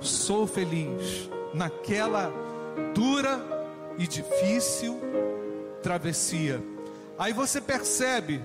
[0.00, 2.32] Sou feliz naquela
[2.94, 3.40] dura
[3.98, 5.00] e difícil
[5.82, 6.62] travessia.
[7.18, 8.40] Aí você percebe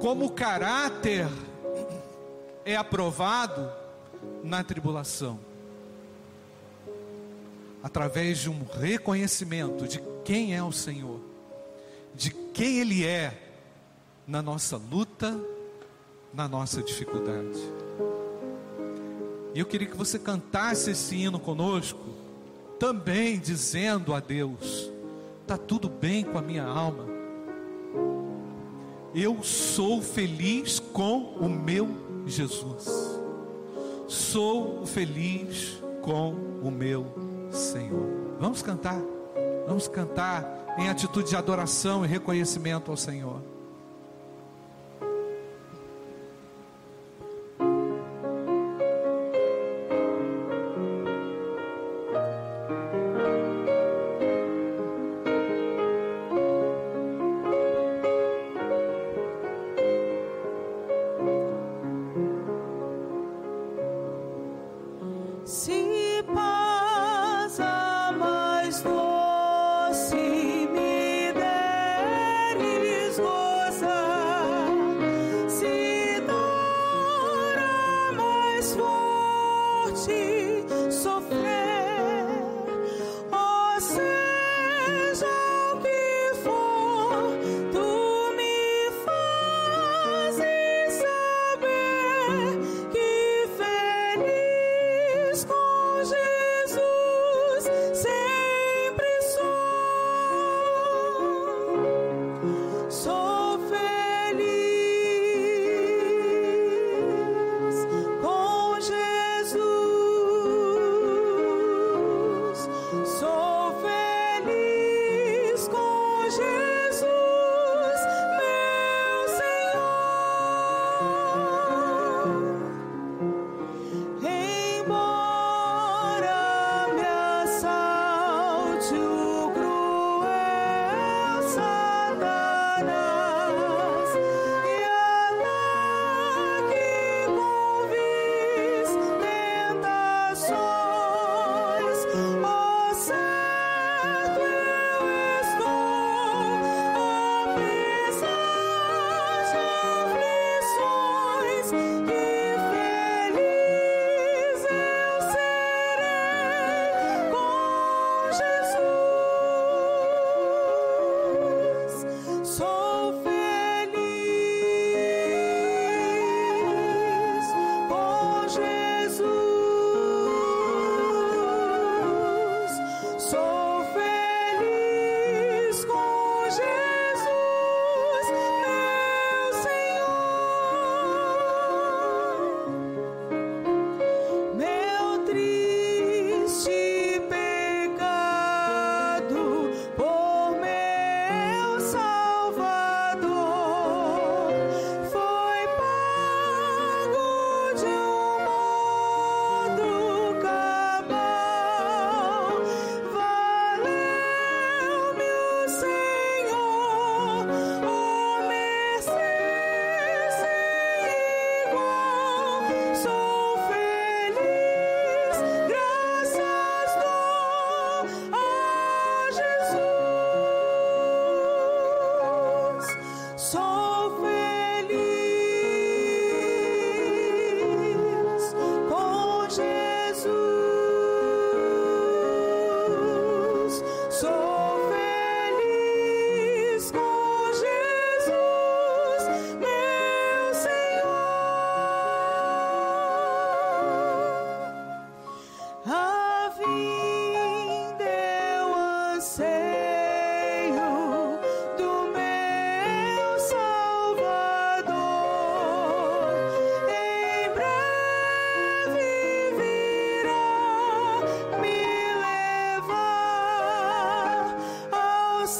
[0.00, 1.26] como o caráter
[2.64, 3.70] é aprovado
[4.42, 5.38] na tribulação
[7.82, 11.20] através de um reconhecimento de quem é o Senhor
[12.16, 13.38] de quem Ele é
[14.26, 15.38] na nossa luta,
[16.32, 17.60] na nossa dificuldade.
[19.54, 22.00] E eu queria que você cantasse esse hino conosco,
[22.80, 24.90] também dizendo a Deus:
[25.42, 27.06] está tudo bem com a minha alma,
[29.16, 31.88] eu sou feliz com o meu
[32.26, 32.84] Jesus,
[34.06, 37.06] sou feliz com o meu
[37.50, 38.36] Senhor.
[38.38, 39.00] Vamos cantar,
[39.66, 43.40] vamos cantar em atitude de adoração e reconhecimento ao Senhor.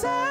[0.03, 0.26] Glórias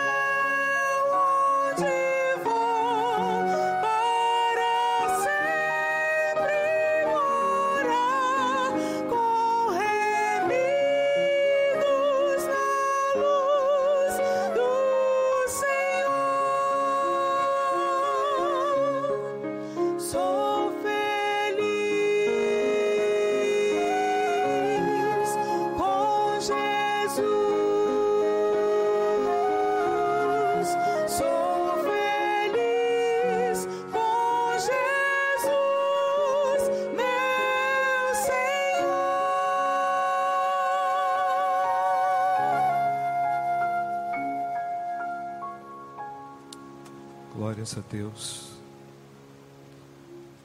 [47.74, 48.52] a Deus.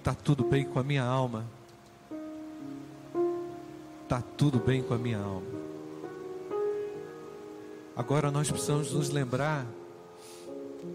[0.03, 1.45] Tá tudo bem com a minha alma.
[4.09, 5.47] Tá tudo bem com a minha alma.
[7.95, 9.67] Agora nós precisamos nos lembrar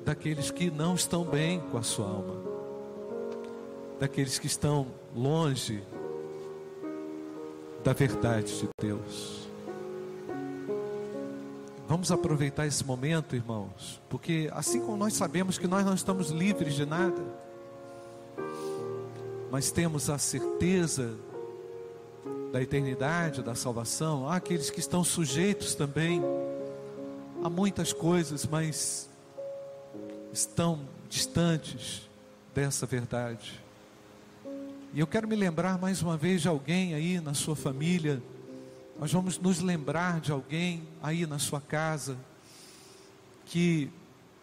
[0.03, 2.36] daqueles que não estão bem com a sua alma.
[3.99, 5.84] Daqueles que estão longe
[7.84, 9.45] da verdade de Deus.
[11.96, 16.74] Vamos aproveitar esse momento, irmãos, porque assim como nós sabemos que nós não estamos livres
[16.74, 17.24] de nada,
[19.50, 21.16] mas temos a certeza
[22.52, 26.22] da eternidade, da salvação, há aqueles que estão sujeitos também
[27.41, 29.10] a muitas coisas, mas
[30.34, 32.10] estão distantes
[32.54, 33.64] dessa verdade.
[34.93, 38.22] E eu quero me lembrar mais uma vez de alguém aí na sua família
[38.98, 42.18] Nós vamos nos lembrar de alguém aí na sua casa
[43.46, 43.89] que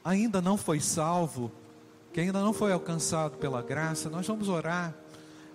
[0.04, 1.50] ainda não foi salvo,
[2.12, 4.10] que ainda não foi alcançado pela graça.
[4.10, 4.94] Nós vamos orar,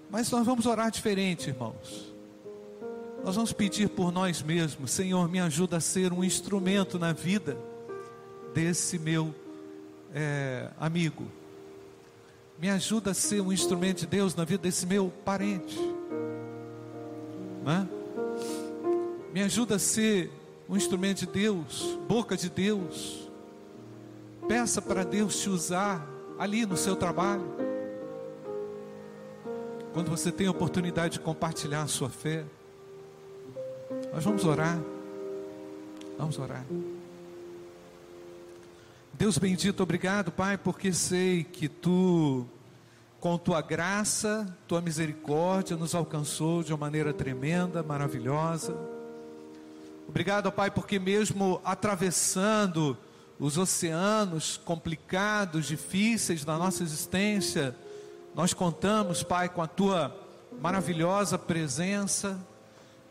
[0.10, 2.12] mas nós vamos orar diferente, irmãos.
[3.24, 7.58] Nós vamos pedir por nós mesmos, Senhor, me ajuda a ser um instrumento na vida
[8.54, 9.34] desse meu
[10.14, 11.26] é, amigo.
[12.60, 15.78] Me ajuda a ser um instrumento de Deus na vida desse meu parente.
[17.64, 17.88] Né?
[19.38, 20.32] Me ajuda a ser
[20.68, 23.30] um instrumento de Deus, boca de Deus.
[24.48, 26.10] Peça para Deus te usar
[26.40, 27.46] ali no seu trabalho.
[29.94, 32.46] Quando você tem a oportunidade de compartilhar a sua fé.
[34.12, 34.82] Nós vamos orar.
[36.18, 36.66] Vamos orar.
[39.14, 42.44] Deus bendito, obrigado, Pai, porque sei que tu,
[43.20, 48.97] com tua graça, tua misericórdia, nos alcançou de uma maneira tremenda, maravilhosa.
[50.08, 52.98] Obrigado, Pai, porque mesmo atravessando
[53.40, 57.76] os oceanos complicados, difíceis da nossa existência,
[58.34, 60.16] nós contamos, Pai, com a tua
[60.62, 62.40] maravilhosa presença.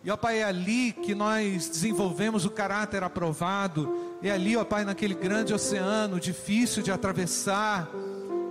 [0.03, 4.85] E, ó Pai, é ali que nós desenvolvemos o caráter aprovado é ali, ó Pai,
[4.85, 7.89] naquele grande oceano difícil de atravessar,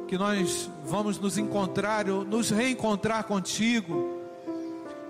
[0.08, 4.22] que nós vamos nos encontrar, nos reencontrar contigo,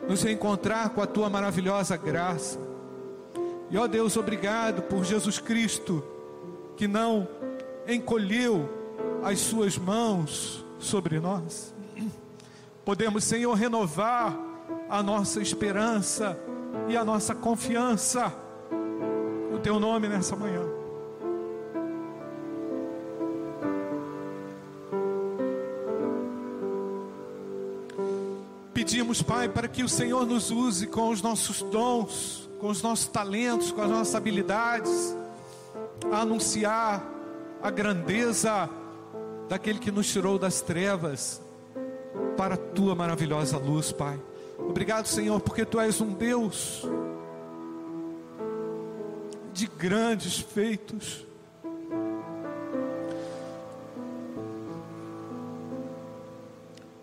[0.07, 2.57] nos reencontrar com a tua maravilhosa graça.
[3.69, 6.03] E ó Deus, obrigado por Jesus Cristo,
[6.77, 7.27] que não
[7.87, 8.69] encolheu
[9.23, 11.73] as suas mãos sobre nós.
[12.83, 14.37] Podemos, Senhor, renovar
[14.89, 16.39] a nossa esperança
[16.87, 18.31] e a nossa confiança
[19.65, 20.61] teu nome nessa manhã.
[28.71, 33.07] Pedimos, Pai, para que o Senhor nos use com os nossos dons, com os nossos
[33.07, 35.15] talentos, com as nossas habilidades,
[36.11, 37.03] a anunciar
[37.61, 38.69] a grandeza
[39.47, 41.41] daquele que nos tirou das trevas
[42.37, 44.19] para a tua maravilhosa luz, Pai.
[44.57, 46.83] Obrigado, Senhor, porque tu és um Deus
[49.53, 51.25] de grandes feitos.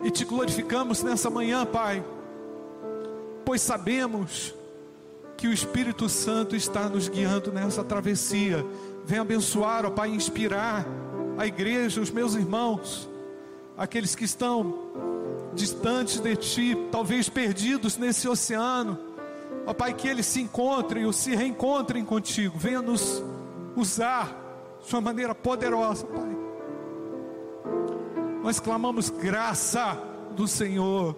[0.03, 2.03] E te glorificamos nessa manhã, Pai,
[3.45, 4.53] pois sabemos
[5.37, 8.65] que o Espírito Santo está nos guiando nessa travessia.
[9.05, 10.85] Vem abençoar, ó Pai, inspirar
[11.37, 13.09] a igreja, os meus irmãos,
[13.77, 14.91] aqueles que estão
[15.53, 19.13] distantes de Ti, talvez perdidos nesse oceano
[19.65, 22.57] Ó Pai, que eles se encontrem ou se reencontrem contigo.
[22.57, 23.23] Venha nos
[23.75, 24.35] usar
[24.85, 26.37] de uma maneira poderosa, Pai.
[28.43, 29.97] Nós clamamos graça
[30.35, 31.15] do Senhor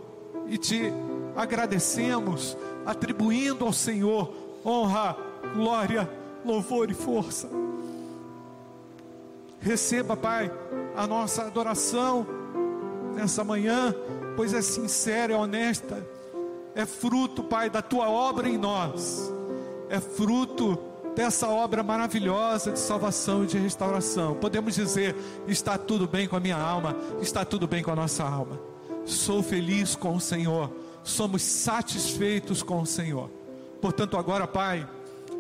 [0.48, 0.94] e te
[1.36, 2.56] agradecemos,
[2.86, 4.34] atribuindo ao Senhor
[4.66, 5.18] honra,
[5.54, 6.10] glória,
[6.44, 7.50] louvor e força.
[9.60, 10.52] Receba, Pai,
[10.96, 12.26] a nossa adoração
[13.16, 13.94] nessa manhã,
[14.36, 16.16] pois é sincera e honesta
[16.76, 19.32] é fruto, Pai, da tua obra em nós,
[19.90, 20.78] é fruto
[21.16, 24.36] dessa obra maravilhosa de salvação e de restauração.
[24.36, 25.16] Podemos dizer:
[25.48, 28.60] está tudo bem com a minha alma, está tudo bem com a nossa alma.
[29.06, 30.70] Sou feliz com o Senhor,
[31.06, 33.30] somos satisfeitos com o Senhor.
[33.80, 34.88] Portanto, agora, Pai,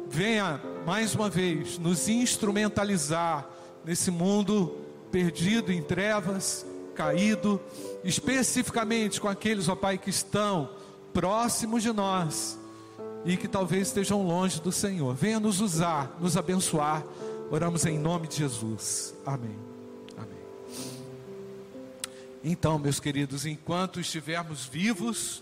[0.07, 3.49] venha mais uma vez nos instrumentalizar
[3.83, 4.77] nesse mundo
[5.11, 7.59] perdido em trevas, caído,
[8.03, 10.69] especificamente com aqueles, ó Pai, que estão
[11.13, 12.57] próximos de nós
[13.25, 15.15] e que talvez estejam longe do Senhor.
[15.15, 17.03] Venha nos usar, nos abençoar.
[17.49, 19.15] Oramos em nome de Jesus.
[19.25, 19.57] Amém.
[20.15, 20.37] Amém.
[22.43, 25.41] Então, meus queridos, enquanto estivermos vivos,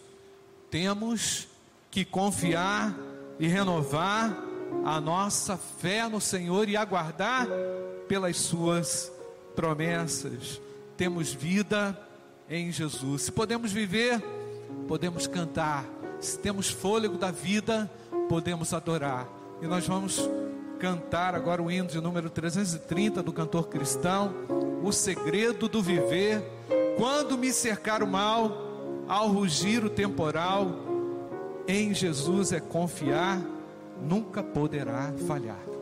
[0.73, 1.47] temos
[1.91, 2.97] que confiar
[3.39, 4.35] e renovar
[4.83, 7.47] a nossa fé no Senhor e aguardar
[8.07, 9.11] pelas suas
[9.55, 10.59] promessas.
[10.97, 11.95] Temos vida
[12.49, 13.21] em Jesus.
[13.21, 14.19] Se podemos viver
[14.87, 15.85] podemos cantar,
[16.19, 17.87] se temos fôlego da vida,
[18.27, 19.29] podemos adorar.
[19.61, 20.27] E nós vamos
[20.79, 24.33] cantar agora o hino de número 330 do cantor cristão,
[24.83, 26.43] O segredo do viver.
[26.97, 28.72] Quando me cercar o mal,
[29.13, 30.71] ao rugir o temporal,
[31.67, 33.39] em Jesus é confiar,
[34.01, 35.72] nunca poderá falhar.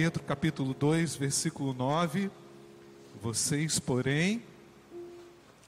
[0.00, 2.30] Pedro, capítulo 2, versículo 9.
[3.20, 4.40] Vocês, porém,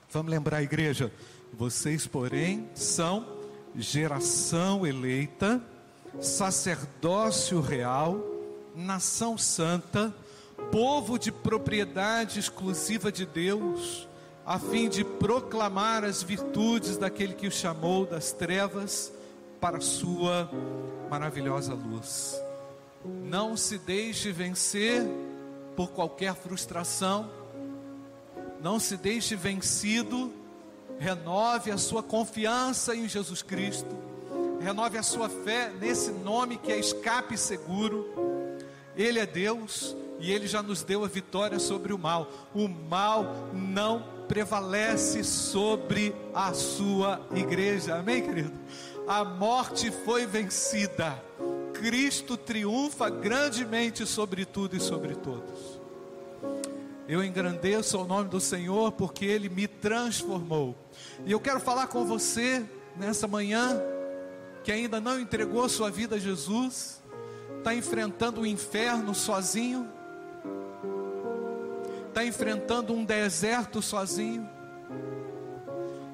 [0.08, 1.12] vamos lembrar a igreja,
[1.52, 3.26] vocês, porém, são
[3.74, 5.60] geração eleita,
[6.20, 8.24] sacerdócio real,
[8.72, 10.14] nação santa,
[10.70, 14.06] povo de propriedade exclusiva de Deus,
[14.46, 19.12] a fim de proclamar as virtudes daquele que o chamou das trevas
[19.60, 20.48] para a sua
[21.10, 22.40] maravilhosa luz.
[23.04, 25.02] Não se deixe vencer
[25.74, 27.30] por qualquer frustração,
[28.62, 30.32] não se deixe vencido,
[30.98, 33.96] renove a sua confiança em Jesus Cristo,
[34.60, 38.06] renove a sua fé nesse nome que é escape seguro.
[38.94, 42.30] Ele é Deus e ele já nos deu a vitória sobre o mal.
[42.54, 43.24] O mal
[43.54, 47.96] não prevalece sobre a sua igreja.
[47.96, 48.52] Amém, querido?
[49.08, 51.29] A morte foi vencida.
[51.80, 55.80] Cristo triunfa grandemente sobre tudo e sobre todos.
[57.08, 60.76] Eu engrandeço o nome do Senhor porque Ele me transformou.
[61.24, 62.62] E eu quero falar com você
[62.98, 63.80] nessa manhã
[64.62, 67.02] que ainda não entregou sua vida a Jesus,
[67.56, 69.88] está enfrentando o inferno sozinho,
[72.08, 74.46] está enfrentando um deserto sozinho,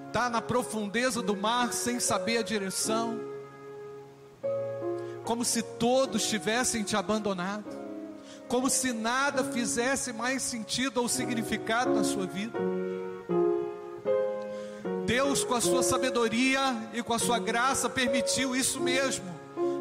[0.07, 3.19] está na profundeza do mar sem saber a direção,
[5.27, 7.65] como se todos tivessem te abandonado,
[8.47, 12.57] como se nada fizesse mais sentido ou significado na sua vida.
[15.05, 16.61] Deus, com a sua sabedoria
[16.95, 19.27] e com a sua graça, permitiu isso mesmo,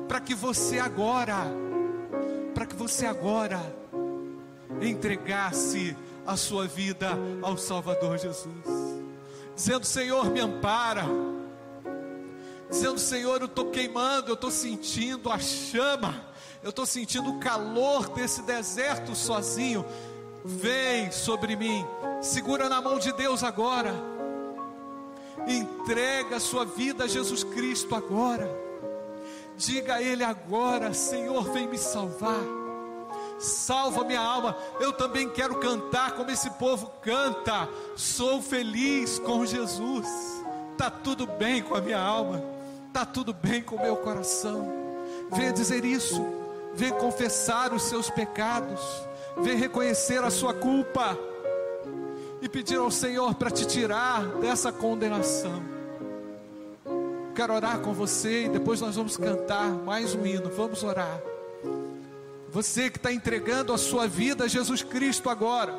[0.08, 1.46] para que você agora,
[2.56, 3.62] para que você agora
[4.82, 7.12] entregasse a sua vida
[7.44, 8.66] ao Salvador Jesus,
[9.56, 11.06] dizendo: Senhor, me ampara,
[12.70, 16.26] dizendo: Senhor, eu estou queimando, eu estou sentindo a chama,
[16.64, 19.86] eu estou sentindo o calor desse deserto sozinho.
[20.44, 21.86] Vem sobre mim,
[22.22, 23.94] segura na mão de Deus agora,
[25.48, 28.48] entrega a sua vida a Jesus Cristo agora,
[29.58, 32.44] diga a Ele agora: Senhor, vem me salvar
[33.38, 34.58] salva minha alma.
[34.80, 37.68] Eu também quero cantar como esse povo canta.
[37.96, 40.08] Sou feliz com Jesus.
[40.78, 42.55] Tá tudo bem com a minha alma.
[42.96, 44.72] Tá tudo bem com o meu coração.
[45.30, 46.26] Venha dizer isso.
[46.74, 48.80] Venha confessar os seus pecados.
[49.36, 51.20] Venha reconhecer a sua culpa
[52.42, 55.62] e pedir ao Senhor para te tirar dessa condenação.
[57.36, 60.50] Quero orar com você e depois nós vamos cantar mais um hino.
[60.52, 61.20] Vamos orar.
[62.50, 65.78] Você que está entregando a sua vida a Jesus Cristo agora,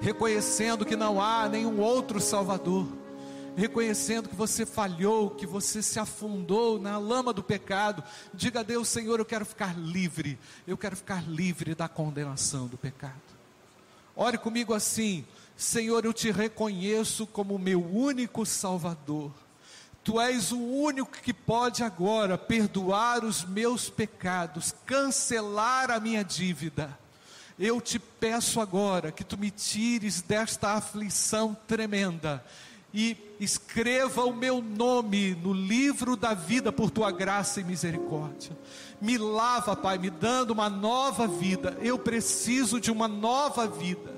[0.00, 2.86] reconhecendo que não há nenhum outro Salvador,
[3.56, 8.88] reconhecendo que você falhou, que você se afundou na lama do pecado, diga a Deus:
[8.88, 13.14] Senhor, eu quero ficar livre, eu quero ficar livre da condenação do pecado.
[14.14, 15.24] Ore comigo assim:
[15.56, 19.32] Senhor, eu te reconheço como meu único Salvador.
[20.04, 26.96] Tu és o único que pode agora perdoar os meus pecados, cancelar a minha dívida.
[27.58, 32.44] Eu te peço agora que tu me tires desta aflição tremenda
[32.96, 38.56] e escreva o meu nome no livro da vida por tua graça e misericórdia.
[39.00, 41.76] Me lava, Pai, me dando uma nova vida.
[41.80, 44.16] Eu preciso de uma nova vida.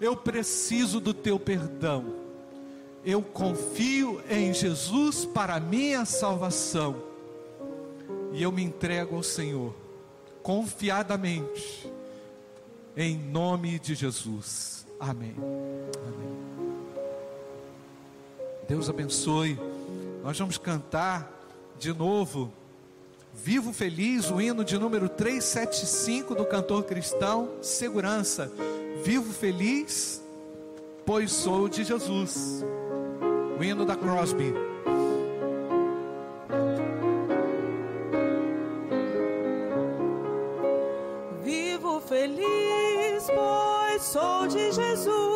[0.00, 2.24] Eu preciso do teu perdão
[3.04, 6.96] eu confio em Jesus para a minha salvação
[8.32, 9.74] e eu me entrego ao Senhor
[10.42, 11.90] confiadamente
[12.96, 14.86] em nome de Jesus.
[14.98, 15.34] Amém.
[15.36, 16.63] Amém.
[18.68, 19.58] Deus abençoe.
[20.22, 21.30] Nós vamos cantar
[21.78, 22.52] de novo
[23.34, 28.50] Vivo Feliz, o hino de número 375 do cantor cristão Segurança.
[29.04, 30.22] Vivo feliz,
[31.04, 32.64] pois sou de Jesus
[33.58, 34.54] o hino da Crosby.
[41.42, 45.33] Vivo feliz, pois sou de Jesus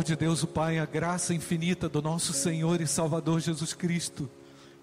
[0.00, 4.30] amor de Deus, o Pai, a graça infinita do nosso Senhor e Salvador Jesus Cristo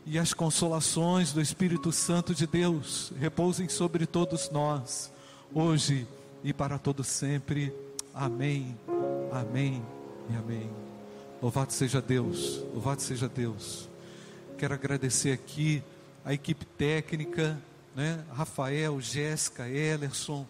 [0.05, 5.11] e as consolações do Espírito Santo de Deus repousem sobre todos nós,
[5.51, 6.07] hoje
[6.43, 7.73] e para todos sempre.
[8.13, 8.77] Amém,
[9.31, 9.83] amém
[10.29, 10.69] e amém.
[11.41, 13.89] Louvado seja Deus, louvado seja Deus.
[14.55, 15.81] Quero agradecer aqui
[16.23, 17.59] a equipe técnica,
[17.95, 18.23] né?
[18.35, 20.45] Rafael, Jéssica, Ellerson,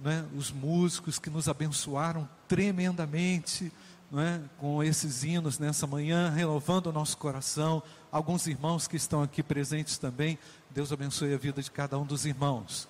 [0.00, 0.24] né?
[0.34, 3.70] os músicos que nos abençoaram tremendamente
[4.16, 4.42] né?
[4.56, 7.82] com esses hinos nessa manhã, renovando o nosso coração.
[8.10, 10.38] Alguns irmãos que estão aqui presentes também.
[10.70, 12.88] Deus abençoe a vida de cada um dos irmãos.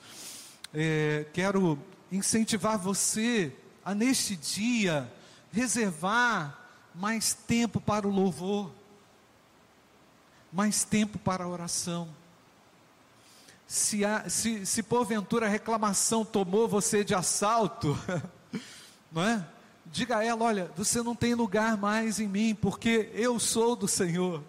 [0.73, 1.77] É, quero
[2.13, 3.53] incentivar você
[3.85, 5.13] a, neste dia,
[5.51, 6.57] reservar
[6.95, 8.71] mais tempo para o louvor,
[10.53, 12.09] mais tempo para a oração
[13.67, 17.99] se, há, se, se porventura a reclamação tomou você de assalto,
[19.11, 19.45] não é?
[19.93, 23.89] Diga a ela: olha, você não tem lugar mais em mim, porque eu sou do
[23.89, 24.43] Senhor,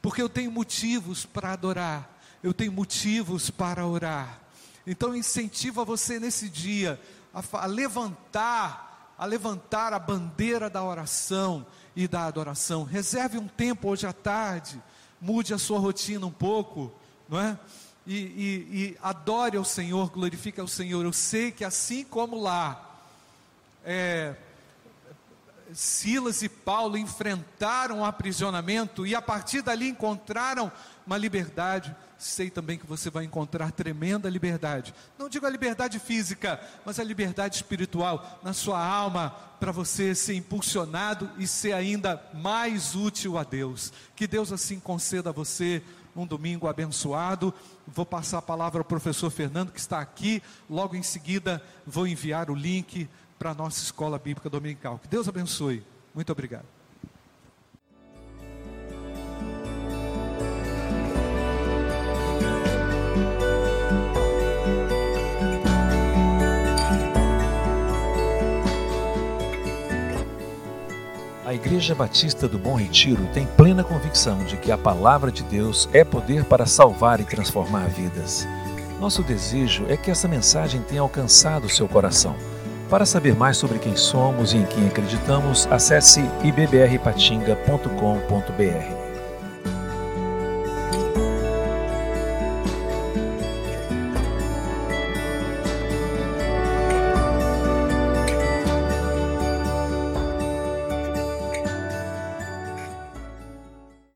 [0.00, 4.40] porque eu tenho motivos para adorar, eu tenho motivos para orar.
[4.86, 7.00] Então incentiva você nesse dia
[7.34, 12.84] a, a levantar, a levantar a bandeira da oração e da adoração.
[12.84, 14.82] Reserve um tempo hoje à tarde,
[15.20, 16.92] mude a sua rotina um pouco,
[17.28, 17.58] não é?
[18.06, 21.04] e, e, e adore ao Senhor, glorifique ao Senhor.
[21.04, 23.00] Eu sei que assim como lá,
[23.84, 24.34] é,
[25.74, 30.70] Silas e Paulo enfrentaram o aprisionamento e a partir dali encontraram
[31.06, 31.94] uma liberdade.
[32.18, 34.94] Sei também que você vai encontrar tremenda liberdade.
[35.18, 40.34] Não digo a liberdade física, mas a liberdade espiritual na sua alma, para você ser
[40.34, 43.92] impulsionado e ser ainda mais útil a Deus.
[44.14, 45.82] Que Deus assim conceda a você
[46.14, 47.54] um domingo abençoado.
[47.86, 50.42] Vou passar a palavra ao professor Fernando, que está aqui.
[50.68, 53.08] Logo em seguida, vou enviar o link
[53.40, 54.98] para a nossa escola bíblica dominical.
[54.98, 55.82] Que Deus abençoe.
[56.14, 56.66] Muito obrigado.
[71.46, 75.88] A Igreja Batista do Bom Retiro tem plena convicção de que a palavra de Deus
[75.94, 78.46] é poder para salvar e transformar vidas.
[79.00, 82.36] Nosso desejo é que essa mensagem tenha alcançado seu coração.
[82.90, 88.99] Para saber mais sobre quem somos e em quem acreditamos, acesse ibbrpatinga.com.br.